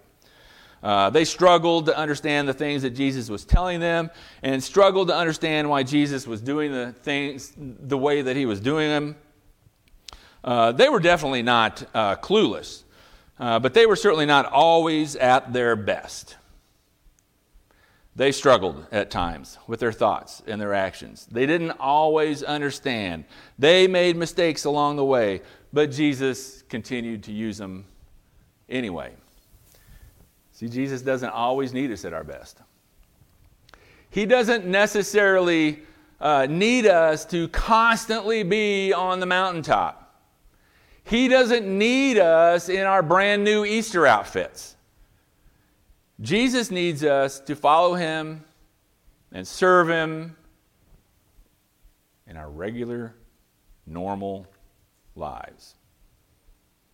Uh, 0.83 1.09
they 1.09 1.25
struggled 1.25 1.87
to 1.87 1.97
understand 1.97 2.47
the 2.47 2.53
things 2.53 2.83
that 2.83 2.91
Jesus 2.91 3.27
was 3.27 3.43
telling 3.43 3.79
them 3.79 4.11
and 4.43 4.63
struggled 4.63 5.07
to 5.07 5.15
understand 5.15 5.67
why 5.67 5.81
Jesus 5.81 6.27
was 6.27 6.41
doing 6.41 6.71
the 6.71 6.93
things 7.01 7.53
the 7.57 7.97
way 7.97 8.21
that 8.21 8.35
he 8.35 8.45
was 8.45 8.59
doing 8.59 8.89
them. 8.89 9.15
Uh, 10.43 10.71
they 10.71 10.87
were 10.87 10.99
definitely 10.99 11.41
not 11.41 11.83
uh, 11.95 12.15
clueless, 12.17 12.83
uh, 13.39 13.57
but 13.57 13.73
they 13.73 13.87
were 13.87 13.95
certainly 13.95 14.27
not 14.27 14.45
always 14.45 15.15
at 15.15 15.51
their 15.53 15.75
best. 15.75 16.37
They 18.15 18.31
struggled 18.31 18.85
at 18.91 19.09
times 19.09 19.57
with 19.67 19.81
their 19.81 19.91
thoughts 19.91 20.43
and 20.47 20.61
their 20.61 20.73
actions. 20.73 21.27
They 21.29 21.45
didn't 21.47 21.71
always 21.79 22.43
understand. 22.43 23.25
They 23.59 23.87
made 23.87 24.15
mistakes 24.15 24.63
along 24.63 24.95
the 24.95 25.03
way, 25.03 25.41
but 25.75 25.91
Jesus 25.91 26.63
continued 26.69 27.21
to 27.23 27.33
use 27.33 27.57
them 27.57 27.83
anyway. 28.69 29.11
See, 30.53 30.69
Jesus 30.69 31.01
doesn't 31.01 31.31
always 31.31 31.73
need 31.73 31.91
us 31.91 32.05
at 32.05 32.13
our 32.13 32.23
best. 32.23 32.59
He 34.09 34.25
doesn't 34.25 34.65
necessarily 34.65 35.81
uh, 36.21 36.47
need 36.49 36.85
us 36.85 37.25
to 37.25 37.49
constantly 37.49 38.43
be 38.43 38.93
on 38.93 39.19
the 39.19 39.25
mountaintop. 39.25 40.17
He 41.03 41.27
doesn't 41.27 41.67
need 41.67 42.19
us 42.19 42.69
in 42.69 42.85
our 42.85 43.03
brand 43.03 43.43
new 43.43 43.65
Easter 43.65 44.07
outfits. 44.07 44.77
Jesus 46.21 46.71
needs 46.71 47.03
us 47.03 47.41
to 47.41 47.53
follow 47.53 47.95
him 47.95 48.45
and 49.33 49.45
serve 49.45 49.89
him 49.89 50.37
in 52.27 52.37
our 52.37 52.49
regular, 52.49 53.13
normal 53.85 54.47
lives. 55.15 55.75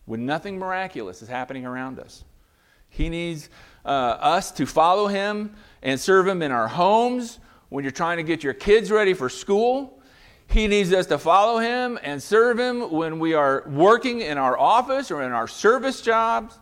When 0.04 0.26
nothing 0.26 0.58
miraculous 0.58 1.22
is 1.22 1.28
happening 1.28 1.64
around 1.64 1.98
us, 1.98 2.24
he 2.88 3.08
needs 3.08 3.48
uh, 3.84 3.88
us 3.88 4.52
to 4.52 4.66
follow 4.66 5.06
him 5.06 5.54
and 5.82 5.98
serve 5.98 6.26
him 6.26 6.42
in 6.42 6.52
our 6.52 6.68
homes 6.68 7.38
when 7.68 7.84
you're 7.84 7.90
trying 7.90 8.18
to 8.18 8.22
get 8.22 8.44
your 8.44 8.52
kids 8.52 8.90
ready 8.90 9.14
for 9.14 9.28
school. 9.28 9.98
He 10.46 10.66
needs 10.66 10.92
us 10.92 11.06
to 11.06 11.18
follow 11.18 11.58
him 11.58 11.98
and 12.02 12.22
serve 12.22 12.58
him 12.58 12.90
when 12.90 13.18
we 13.18 13.32
are 13.32 13.64
working 13.66 14.20
in 14.20 14.36
our 14.36 14.58
office 14.58 15.10
or 15.10 15.22
in 15.22 15.32
our 15.32 15.48
service 15.48 16.02
jobs. 16.02 16.58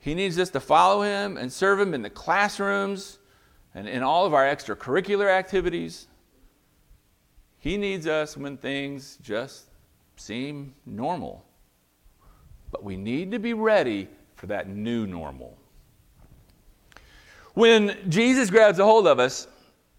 He 0.00 0.14
needs 0.14 0.36
us 0.40 0.50
to 0.50 0.60
follow 0.60 1.02
him 1.02 1.36
and 1.36 1.52
serve 1.52 1.78
him 1.78 1.94
in 1.94 2.02
the 2.02 2.10
classrooms 2.10 3.20
and 3.72 3.88
in 3.88 4.02
all 4.02 4.26
of 4.26 4.34
our 4.34 4.44
extracurricular 4.44 5.30
activities. 5.30 6.08
He 7.58 7.76
needs 7.76 8.08
us 8.08 8.36
when 8.36 8.56
things 8.56 9.16
just 9.22 9.66
seem 10.16 10.74
normal. 10.86 11.44
But 12.70 12.82
we 12.82 12.96
need 12.96 13.30
to 13.32 13.38
be 13.38 13.52
ready 13.52 14.08
for 14.36 14.46
that 14.46 14.68
new 14.68 15.06
normal. 15.06 15.56
When 17.54 17.96
Jesus 18.08 18.50
grabs 18.50 18.78
a 18.78 18.84
hold 18.84 19.06
of 19.06 19.18
us, 19.18 19.46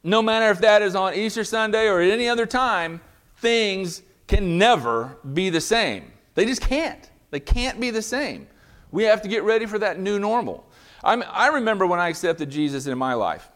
no 0.04 0.22
matter 0.22 0.50
if 0.50 0.60
that 0.60 0.82
is 0.82 0.96
on 0.96 1.14
Easter 1.14 1.44
Sunday 1.44 1.88
or 1.88 2.02
at 2.02 2.10
any 2.10 2.28
other 2.28 2.46
time, 2.46 3.00
things 3.38 4.02
can 4.28 4.58
never 4.58 5.18
be 5.34 5.50
the 5.50 5.62
same. 5.62 6.12
They 6.36 6.46
just 6.46 6.62
can't. 6.62 7.10
They 7.32 7.40
can't 7.40 7.80
be 7.80 7.90
the 7.92 8.02
same. 8.02 8.48
We 8.92 9.04
have 9.04 9.22
to 9.22 9.28
get 9.28 9.44
ready 9.44 9.66
for 9.66 9.80
that 9.80 10.00
new 10.00 10.20
normal. 10.20 10.66
I'm, 11.04 11.24
i 11.30 11.48
remember 11.48 11.86
when 11.86 12.00
I 12.00 12.10
accepted 12.10 12.50
Jesus 12.50 12.88
in 12.88 12.98
my 12.98 13.14
life, 13.14 13.50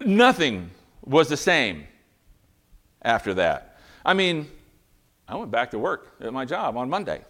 nothing 0.00 0.70
was 1.04 1.28
the 1.28 1.36
same 1.36 1.86
after 3.02 3.34
that. 3.34 3.78
I 4.04 4.14
mean, 4.14 4.50
I 5.28 5.36
went 5.36 5.50
back 5.50 5.70
to 5.70 5.78
work 5.78 6.14
at 6.20 6.32
my 6.32 6.44
job 6.44 6.76
on 6.76 6.90
Monday. 6.90 7.22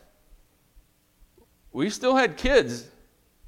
We 1.73 1.91
still 1.91 2.17
had 2.17 2.37
kids 2.37 2.87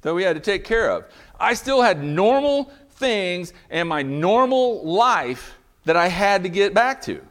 that 0.01 0.13
we 0.13 0.23
had 0.23 0.35
to 0.35 0.39
take 0.39 0.63
care 0.63 0.91
of. 0.91 1.05
I 1.39 1.53
still 1.53 1.81
had 1.81 2.03
normal 2.03 2.71
things 2.91 3.53
and 3.69 3.89
my 3.89 4.01
normal 4.01 4.85
life 4.85 5.57
that 5.85 5.95
I 5.97 6.07
had 6.07 6.43
to 6.43 6.49
get 6.49 6.73
back 6.73 7.01
to. 7.03 7.21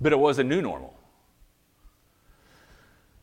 But 0.00 0.12
it 0.12 0.18
was 0.18 0.38
a 0.38 0.44
new 0.44 0.60
normal. 0.62 0.92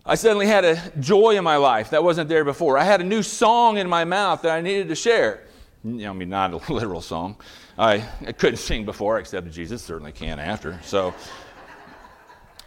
I 0.06 0.15
suddenly 0.15 0.48
had 0.48 0.65
a 0.65 0.91
joy 1.00 1.38
in 1.38 1.43
my 1.43 1.58
life 1.58 1.91
that 1.91 2.04
wasn't 2.04 2.30
there 2.30 2.43
before. 2.43 2.78
I 2.78 2.84
had 2.84 3.02
a 3.02 3.04
new 3.04 3.22
song 3.22 3.78
in 3.78 3.88
my 3.88 4.06
mouth 4.06 4.41
that 4.41 4.52
I 4.52 4.62
needed 4.62 4.88
to 4.88 4.95
share. 4.95 5.43
I 5.86 5.88
mean, 5.88 6.30
not 6.30 6.54
a 6.54 6.58
literal 6.74 7.02
song. 7.02 7.38
I, 7.78 8.04
I 8.26 8.32
couldn't 8.32 8.58
sing 8.58 8.86
before, 8.86 9.17
accepted 9.17 9.54
Jesus, 9.54 9.82
certainly 9.82 10.12
can 10.12 10.39
after. 10.39 10.80
So, 10.84 11.13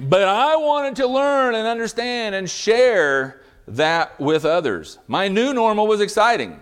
but 0.03 0.23
I 0.23 0.57
wanted 0.57 0.97
to 0.97 1.07
learn 1.07 1.55
and 1.55 1.67
understand 1.67 2.35
and 2.35 2.49
share 2.49 3.43
that 3.69 4.19
with 4.19 4.45
others. 4.45 4.99
My 5.07 5.29
new 5.29 5.55
normal 5.55 5.87
was 5.87 6.01
exciting. 6.01 6.61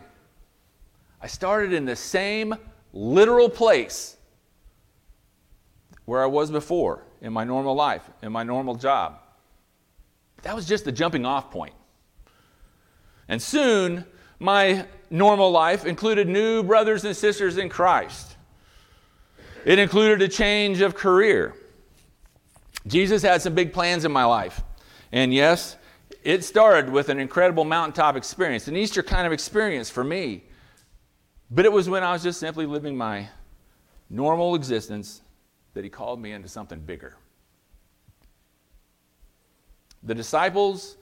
I 1.23 1.27
started 1.27 1.73
in 1.73 1.85
the 1.85 1.97
same 1.97 2.55
literal 2.93 3.49
place 3.49 4.17
where 6.05 6.23
I 6.23 6.27
was 6.27 6.51
before 6.51 7.05
in 7.21 7.33
my 7.33 7.45
normal 7.45 7.75
life, 7.75 8.09
in 8.23 8.33
my 8.33 8.43
normal 8.43 8.75
job. 8.75 9.21
That 10.43 10.55
was 10.55 10.67
just 10.67 10.85
the 10.85 10.93
jumping 10.93 11.25
off 11.25 11.51
point. 11.51 11.75
And 13.29 13.41
soon, 13.41 14.05
my 14.39 14.87
normal 15.11 15.51
life 15.51 15.85
included 15.85 16.29
new 16.29 16.63
brothers 16.63 17.05
and 17.05 17.17
sisters 17.17 17.59
in 17.59 17.69
Christ. 17.69 18.37
It 19.65 19.79
included 19.79 20.23
a 20.23 20.29
change 20.29 20.81
of 20.81 20.95
career. 20.95 21.55
Jesus 22.87 23.23
had 23.23 23.43
some 23.43 23.55
big 23.55 23.73
plans 23.73 24.05
in 24.05 24.13
my 24.13 24.25
life. 24.25 24.63
And 25.13 25.35
yes, 25.35 25.77
it 26.23 26.45
started 26.45 26.91
with 26.91 27.09
an 27.09 27.19
incredible 27.19 27.65
mountaintop 27.65 28.17
experience, 28.17 28.69
an 28.69 28.77
Easter 28.77 29.03
kind 29.03 29.27
of 29.27 29.33
experience 29.33 29.91
for 29.91 30.05
me. 30.05 30.45
But 31.51 31.65
it 31.65 31.73
was 31.73 31.89
when 31.89 32.03
I 32.03 32.13
was 32.13 32.23
just 32.23 32.39
simply 32.41 32.67
living 32.67 32.97
my 32.97 33.29
normal 34.09 34.55
existence 34.55 35.23
that 35.75 35.85
he 35.85 35.91
called 35.91 36.21
me 36.21 36.33
into 36.33 36.49
something 36.49 36.81
bigger. 36.81 37.17
The 40.03 40.15
disciples, 40.15 40.97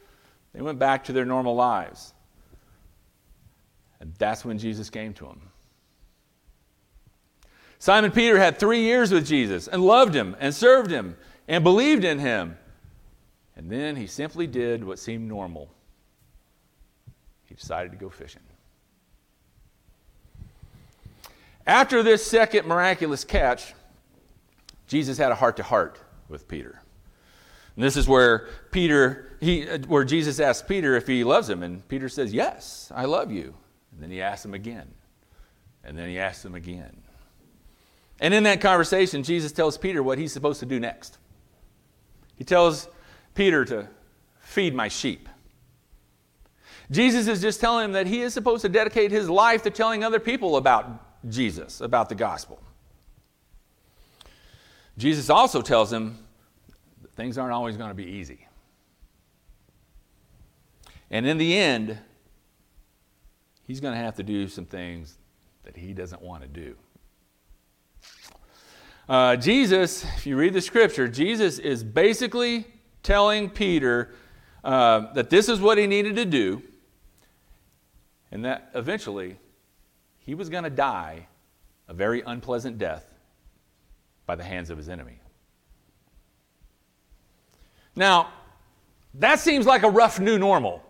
they 0.52 0.60
went 0.60 0.78
back 0.78 1.04
to 1.04 1.12
their 1.12 1.24
normal 1.24 1.54
lives. 1.54 2.12
And 4.00 4.14
that's 4.18 4.44
when 4.44 4.58
Jesus 4.58 4.90
came 4.90 5.12
to 5.14 5.24
them. 5.24 5.50
Simon 7.78 8.10
Peter 8.10 8.38
had 8.38 8.58
three 8.58 8.80
years 8.80 9.12
with 9.12 9.26
Jesus 9.26 9.68
and 9.68 9.82
loved 9.82 10.14
him 10.14 10.36
and 10.40 10.54
served 10.54 10.90
him 10.90 11.16
and 11.48 11.64
believed 11.64 12.04
in 12.04 12.18
him. 12.18 12.56
And 13.56 13.68
then 13.72 13.96
he 13.96 14.06
simply 14.06 14.46
did 14.46 14.84
what 14.84 15.00
seemed 15.00 15.26
normal. 15.26 15.68
He 17.46 17.54
decided 17.54 17.90
to 17.90 17.98
go 17.98 18.11
fishing. 18.11 18.42
After 21.66 22.02
this 22.02 22.24
second 22.24 22.66
miraculous 22.66 23.24
catch, 23.24 23.74
Jesus 24.87 25.18
had 25.18 25.32
a 25.32 25.34
heart 25.34 25.56
to 25.56 25.62
heart 25.62 25.98
with 26.28 26.46
Peter. 26.46 26.80
And 27.74 27.84
this 27.84 27.96
is 27.96 28.08
where 28.08 28.48
Peter, 28.70 29.37
he, 29.40 29.64
where 29.87 30.04
Jesus 30.04 30.40
asks 30.40 30.66
Peter 30.66 30.94
if 30.94 31.06
he 31.06 31.24
loves 31.24 31.48
him, 31.48 31.62
and 31.62 31.87
Peter 31.88 32.08
says, 32.08 32.32
"Yes, 32.32 32.90
I 32.94 33.04
love 33.04 33.30
you." 33.30 33.54
And 33.92 34.02
then 34.02 34.11
he 34.11 34.22
asks 34.22 34.44
him 34.44 34.54
again, 34.54 34.94
and 35.84 35.96
then 35.96 36.08
he 36.08 36.18
asks 36.18 36.44
him 36.44 36.54
again. 36.54 37.02
And 38.20 38.34
in 38.34 38.44
that 38.44 38.61
conversation, 38.61 39.22
Jesus 39.22 39.52
tells 39.52 39.78
Peter 39.78 40.02
what 40.02 40.18
he's 40.18 40.32
supposed 40.32 40.61
to 40.61 40.66
do 40.66 40.80
next. 40.80 41.18
He 42.38 42.44
tells 42.44 42.88
Peter 43.35 43.64
to 43.64 43.88
feed 44.40 44.74
my 44.74 44.88
sheep. 44.88 45.29
Jesus 46.90 47.27
is 47.27 47.42
just 47.42 47.61
telling 47.61 47.85
him 47.85 47.92
that 47.92 48.07
he 48.07 48.22
is 48.22 48.33
supposed 48.33 48.62
to 48.62 48.68
dedicate 48.68 49.11
his 49.11 49.29
life 49.29 49.62
to 49.64 49.70
telling 49.70 50.05
other 50.05 50.20
people 50.20 50.57
about 50.57 51.29
Jesus, 51.29 51.81
about 51.81 52.09
the 52.09 52.14
gospel. 52.14 52.62
Jesus 54.96 55.29
also 55.29 55.61
tells 55.61 55.92
him 55.92 56.18
things 57.16 57.37
aren't 57.37 57.53
always 57.53 57.77
going 57.77 57.90
to 57.90 57.94
be 57.94 58.07
easy. 58.07 58.46
And 61.11 61.27
in 61.27 61.38
the 61.38 61.59
end, 61.59 61.98
he's 63.66 63.81
going 63.81 63.94
to 63.94 64.01
have 64.01 64.14
to 64.16 64.22
do 64.22 64.48
some 64.48 64.64
things 64.64 65.18
that 65.64 65.77
he 65.77 65.92
doesn't 65.92 66.22
want 66.22 66.42
to 66.42 66.48
do. 66.48 66.77
Uh, 69.08 69.36
Jesus, 69.36 70.04
if 70.16 70.26
you 70.26 70.36
read 70.36 70.52
the 70.52 70.60
scripture, 70.60 71.08
Jesus 71.08 71.58
is 71.58 71.82
basically 71.82 72.66
telling 73.02 73.48
Peter 73.48 74.12
uh, 74.62 75.12
that 75.14 75.30
this 75.30 75.48
is 75.48 75.60
what 75.60 75.78
he 75.78 75.86
needed 75.86 76.16
to 76.16 76.26
do, 76.26 76.62
and 78.30 78.44
that 78.44 78.70
eventually 78.74 79.38
he 80.18 80.34
was 80.34 80.50
going 80.50 80.64
to 80.64 80.70
die 80.70 81.26
a 81.88 81.94
very 81.94 82.20
unpleasant 82.20 82.76
death 82.76 83.14
by 84.26 84.34
the 84.34 84.44
hands 84.44 84.68
of 84.68 84.76
his 84.76 84.90
enemy. 84.90 85.18
Now, 87.96 88.28
that 89.14 89.40
seems 89.40 89.64
like 89.64 89.84
a 89.84 89.90
rough 89.90 90.20
new 90.20 90.38
normal. 90.38 90.82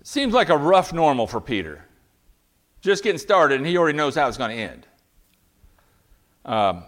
It 0.00 0.06
seems 0.06 0.32
like 0.32 0.48
a 0.48 0.56
rough 0.56 0.94
normal 0.94 1.26
for 1.26 1.40
Peter. 1.42 1.84
Just 2.84 3.02
getting 3.02 3.18
started, 3.18 3.56
and 3.56 3.66
he 3.66 3.78
already 3.78 3.96
knows 3.96 4.14
how 4.14 4.28
it's 4.28 4.36
going 4.36 4.50
to 4.50 4.62
end. 4.62 4.86
Um, 6.44 6.84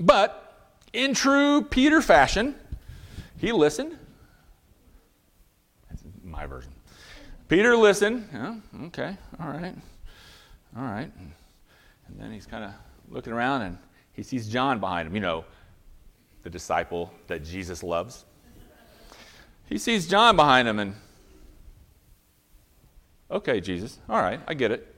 but 0.00 0.74
in 0.92 1.14
true 1.14 1.62
Peter 1.62 2.02
fashion, 2.02 2.56
he 3.38 3.52
listened. 3.52 3.96
That's 5.88 6.02
my 6.24 6.46
version. 6.46 6.72
Peter 7.48 7.76
listened. 7.76 8.28
Okay, 8.86 9.16
all 9.38 9.46
right, 9.46 9.76
all 10.76 10.82
right. 10.82 11.12
And 11.16 12.18
then 12.18 12.32
he's 12.32 12.46
kind 12.46 12.64
of 12.64 12.72
looking 13.08 13.32
around 13.32 13.62
and 13.62 13.78
he 14.12 14.24
sees 14.24 14.48
John 14.48 14.80
behind 14.80 15.06
him, 15.06 15.14
you 15.14 15.20
know, 15.20 15.44
the 16.42 16.50
disciple 16.50 17.12
that 17.28 17.44
Jesus 17.44 17.84
loves. 17.84 18.24
He 19.66 19.78
sees 19.78 20.08
John 20.08 20.34
behind 20.34 20.66
him 20.66 20.80
and, 20.80 20.94
okay, 23.30 23.60
Jesus, 23.60 23.98
all 24.08 24.20
right, 24.20 24.40
I 24.46 24.54
get 24.54 24.70
it. 24.70 24.94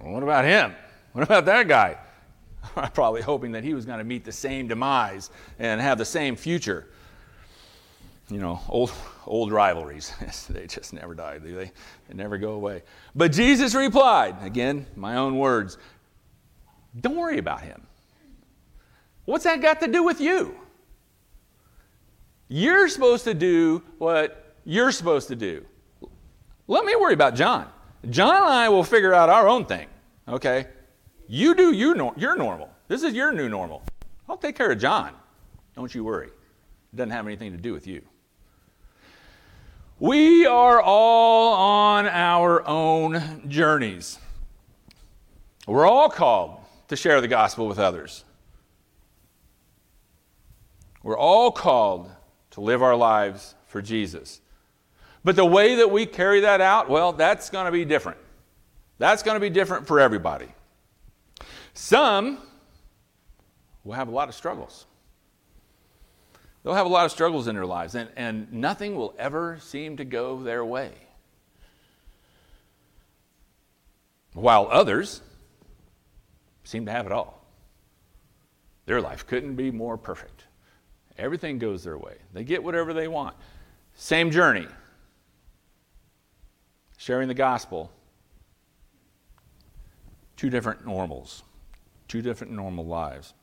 Well, 0.00 0.12
what 0.12 0.22
about 0.22 0.44
him? 0.44 0.74
What 1.12 1.24
about 1.24 1.44
that 1.46 1.68
guy? 1.68 1.98
I'm 2.76 2.90
probably 2.92 3.22
hoping 3.22 3.52
that 3.52 3.64
he 3.64 3.74
was 3.74 3.84
going 3.84 3.98
to 3.98 4.04
meet 4.04 4.24
the 4.24 4.32
same 4.32 4.68
demise 4.68 5.30
and 5.58 5.80
have 5.80 5.98
the 5.98 6.04
same 6.04 6.36
future. 6.36 6.88
You 8.30 8.38
know, 8.38 8.60
old, 8.68 8.92
old 9.26 9.52
rivalries. 9.52 10.12
they 10.50 10.66
just 10.66 10.92
never 10.92 11.14
die, 11.14 11.38
do 11.38 11.54
they? 11.54 11.70
They 12.08 12.14
never 12.14 12.38
go 12.38 12.52
away. 12.52 12.82
But 13.14 13.32
Jesus 13.32 13.74
replied, 13.74 14.36
again, 14.42 14.86
my 14.96 15.16
own 15.16 15.38
words, 15.38 15.76
don't 16.98 17.16
worry 17.16 17.38
about 17.38 17.60
him. 17.60 17.86
What's 19.24 19.44
that 19.44 19.60
got 19.60 19.80
to 19.80 19.86
do 19.86 20.02
with 20.02 20.20
you? 20.20 20.56
You're 22.48 22.88
supposed 22.88 23.24
to 23.24 23.34
do 23.34 23.82
what 23.98 24.56
you're 24.64 24.92
supposed 24.92 25.28
to 25.28 25.36
do. 25.36 25.64
Let 26.68 26.84
me 26.84 26.94
worry 26.96 27.14
about 27.14 27.34
John. 27.34 27.68
John 28.10 28.42
and 28.42 28.52
I 28.52 28.68
will 28.68 28.84
figure 28.84 29.14
out 29.14 29.28
our 29.28 29.48
own 29.48 29.64
thing, 29.64 29.86
okay? 30.28 30.66
You 31.28 31.54
do 31.54 31.72
you 31.72 32.12
your 32.16 32.36
normal. 32.36 32.70
This 32.88 33.02
is 33.02 33.14
your 33.14 33.32
new 33.32 33.48
normal. 33.48 33.82
I'll 34.28 34.36
take 34.36 34.56
care 34.56 34.70
of 34.70 34.78
John. 34.78 35.12
Don't 35.74 35.94
you 35.94 36.04
worry. 36.04 36.28
It 36.28 36.96
doesn't 36.96 37.10
have 37.10 37.26
anything 37.26 37.52
to 37.52 37.58
do 37.58 37.72
with 37.72 37.86
you. 37.86 38.02
We 39.98 40.46
are 40.46 40.80
all 40.80 41.54
on 41.54 42.06
our 42.06 42.66
own 42.66 43.48
journeys. 43.48 44.18
We're 45.66 45.86
all 45.86 46.08
called 46.08 46.58
to 46.88 46.96
share 46.96 47.20
the 47.20 47.28
gospel 47.28 47.68
with 47.68 47.78
others. 47.78 48.24
We're 51.02 51.16
all 51.16 51.52
called 51.52 52.10
to 52.50 52.60
live 52.60 52.82
our 52.82 52.96
lives 52.96 53.54
for 53.66 53.80
Jesus. 53.80 54.40
But 55.24 55.36
the 55.36 55.44
way 55.44 55.76
that 55.76 55.90
we 55.90 56.06
carry 56.06 56.40
that 56.40 56.60
out, 56.60 56.88
well, 56.88 57.12
that's 57.12 57.50
going 57.50 57.66
to 57.66 57.72
be 57.72 57.84
different. 57.84 58.18
That's 58.98 59.22
going 59.22 59.36
to 59.36 59.40
be 59.40 59.50
different 59.50 59.86
for 59.86 60.00
everybody. 60.00 60.48
Some 61.74 62.38
will 63.84 63.94
have 63.94 64.08
a 64.08 64.10
lot 64.10 64.28
of 64.28 64.34
struggles. 64.34 64.86
They'll 66.62 66.74
have 66.74 66.86
a 66.86 66.90
lot 66.90 67.04
of 67.04 67.10
struggles 67.10 67.48
in 67.48 67.54
their 67.54 67.66
lives, 67.66 67.94
and, 67.94 68.08
and 68.16 68.52
nothing 68.52 68.94
will 68.94 69.14
ever 69.18 69.58
seem 69.60 69.96
to 69.96 70.04
go 70.04 70.42
their 70.42 70.64
way. 70.64 70.92
While 74.34 74.68
others 74.70 75.20
seem 76.64 76.86
to 76.86 76.92
have 76.92 77.06
it 77.06 77.12
all. 77.12 77.44
Their 78.86 79.00
life 79.00 79.26
couldn't 79.26 79.56
be 79.56 79.70
more 79.70 79.96
perfect. 79.96 80.44
Everything 81.18 81.58
goes 81.58 81.84
their 81.84 81.98
way. 81.98 82.16
They 82.32 82.44
get 82.44 82.62
whatever 82.62 82.92
they 82.92 83.08
want. 83.08 83.36
Same 83.94 84.30
journey. 84.30 84.66
Sharing 87.02 87.26
the 87.26 87.34
gospel. 87.34 87.90
Two 90.36 90.50
different 90.50 90.86
normals, 90.86 91.42
two 92.06 92.22
different 92.22 92.52
normal 92.52 92.86
lives. 92.86 93.34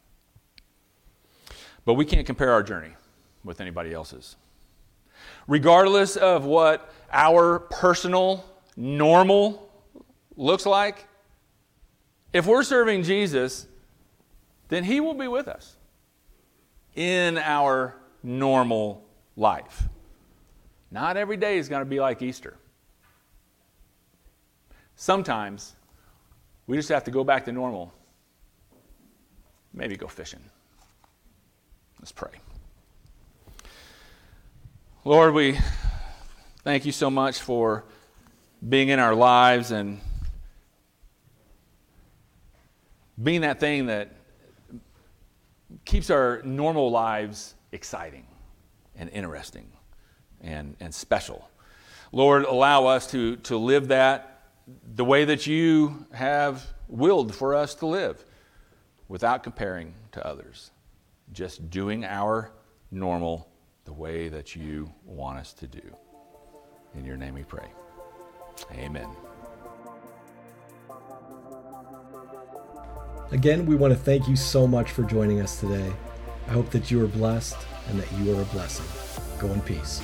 But 1.84 1.96
we 1.96 2.06
can't 2.06 2.26
compare 2.26 2.54
our 2.54 2.64
journey 2.64 2.92
with 3.44 3.60
anybody 3.60 3.92
else's. 3.92 4.38
Regardless 5.46 6.16
of 6.16 6.46
what 6.46 6.90
our 7.12 7.60
personal 7.60 8.46
normal 8.78 9.70
looks 10.38 10.66
like, 10.66 11.06
if 12.32 12.46
we're 12.46 12.64
serving 12.64 13.04
Jesus, 13.04 13.68
then 14.70 14.86
He 14.86 15.02
will 15.02 15.16
be 15.16 15.28
with 15.28 15.50
us 15.50 15.76
in 16.96 17.38
our 17.38 17.94
normal 18.24 19.04
life. 19.36 19.84
Not 20.92 21.18
every 21.18 21.36
day 21.36 21.58
is 21.58 21.68
going 21.68 21.82
to 21.82 21.86
be 21.90 22.00
like 22.00 22.22
Easter. 22.22 22.56
Sometimes 25.02 25.78
we 26.68 26.76
just 26.76 26.90
have 26.90 27.06
to 27.06 27.12
go 27.12 27.24
back 27.24 27.46
to 27.46 27.54
normal. 27.54 27.94
Maybe 29.74 29.96
go 29.96 30.08
fishing. 30.08 30.42
Let's 32.00 32.12
pray. 32.12 32.32
Lord, 35.06 35.34
we 35.34 35.58
thank 36.66 36.86
you 36.86 36.92
so 36.92 37.10
much 37.10 37.40
for 37.40 37.86
being 38.68 38.90
in 38.90 39.00
our 39.00 39.16
lives 39.16 39.72
and 39.72 40.02
being 43.24 43.40
that 43.40 43.62
thing 43.62 43.86
that 43.86 44.12
keeps 45.86 46.10
our 46.10 46.42
normal 46.44 46.92
lives 46.92 47.56
exciting 47.72 48.28
and 48.98 49.10
interesting 49.12 49.72
and, 50.42 50.76
and 50.82 50.94
special. 50.94 51.50
Lord, 52.12 52.44
allow 52.44 52.88
us 52.88 53.10
to, 53.12 53.38
to 53.38 53.56
live 53.56 53.88
that 53.88 54.39
the 54.96 55.06
way 55.06 55.26
that 55.26 55.48
you 55.48 56.06
have 56.14 56.66
willed 56.88 57.34
for 57.36 57.56
us 57.56 57.76
to 57.76 57.86
live 57.86 58.24
without 59.08 59.44
comparing 59.44 59.94
to 60.12 60.26
others. 60.26 60.72
Just 61.32 61.70
doing 61.70 62.06
our 62.06 62.52
normal 62.92 63.50
the 63.86 63.94
way 63.94 64.30
that 64.30 64.56
you 64.56 64.92
want 65.06 65.40
us 65.40 65.54
to 65.54 65.68
do. 65.68 65.82
In 66.96 67.06
your 67.06 67.18
name 67.18 67.36
we 67.36 67.44
pray. 67.44 67.68
Amen. 68.74 69.10
Again, 73.32 73.66
we 73.66 73.76
want 73.76 73.94
to 73.94 74.00
thank 74.00 74.28
you 74.28 74.36
so 74.36 74.66
much 74.66 74.92
for 74.92 75.04
joining 75.04 75.40
us 75.40 75.60
today. 75.60 75.94
I 76.48 76.52
hope 76.52 76.72
that 76.72 76.90
you 76.90 77.04
are 77.04 77.08
blessed 77.08 77.58
and 77.88 78.00
that 78.00 78.12
you 78.14 78.36
are 78.36 78.42
a 78.42 78.46
blessing. 78.46 78.86
Go 79.40 79.48
in 79.54 79.62
peace. 79.62 80.02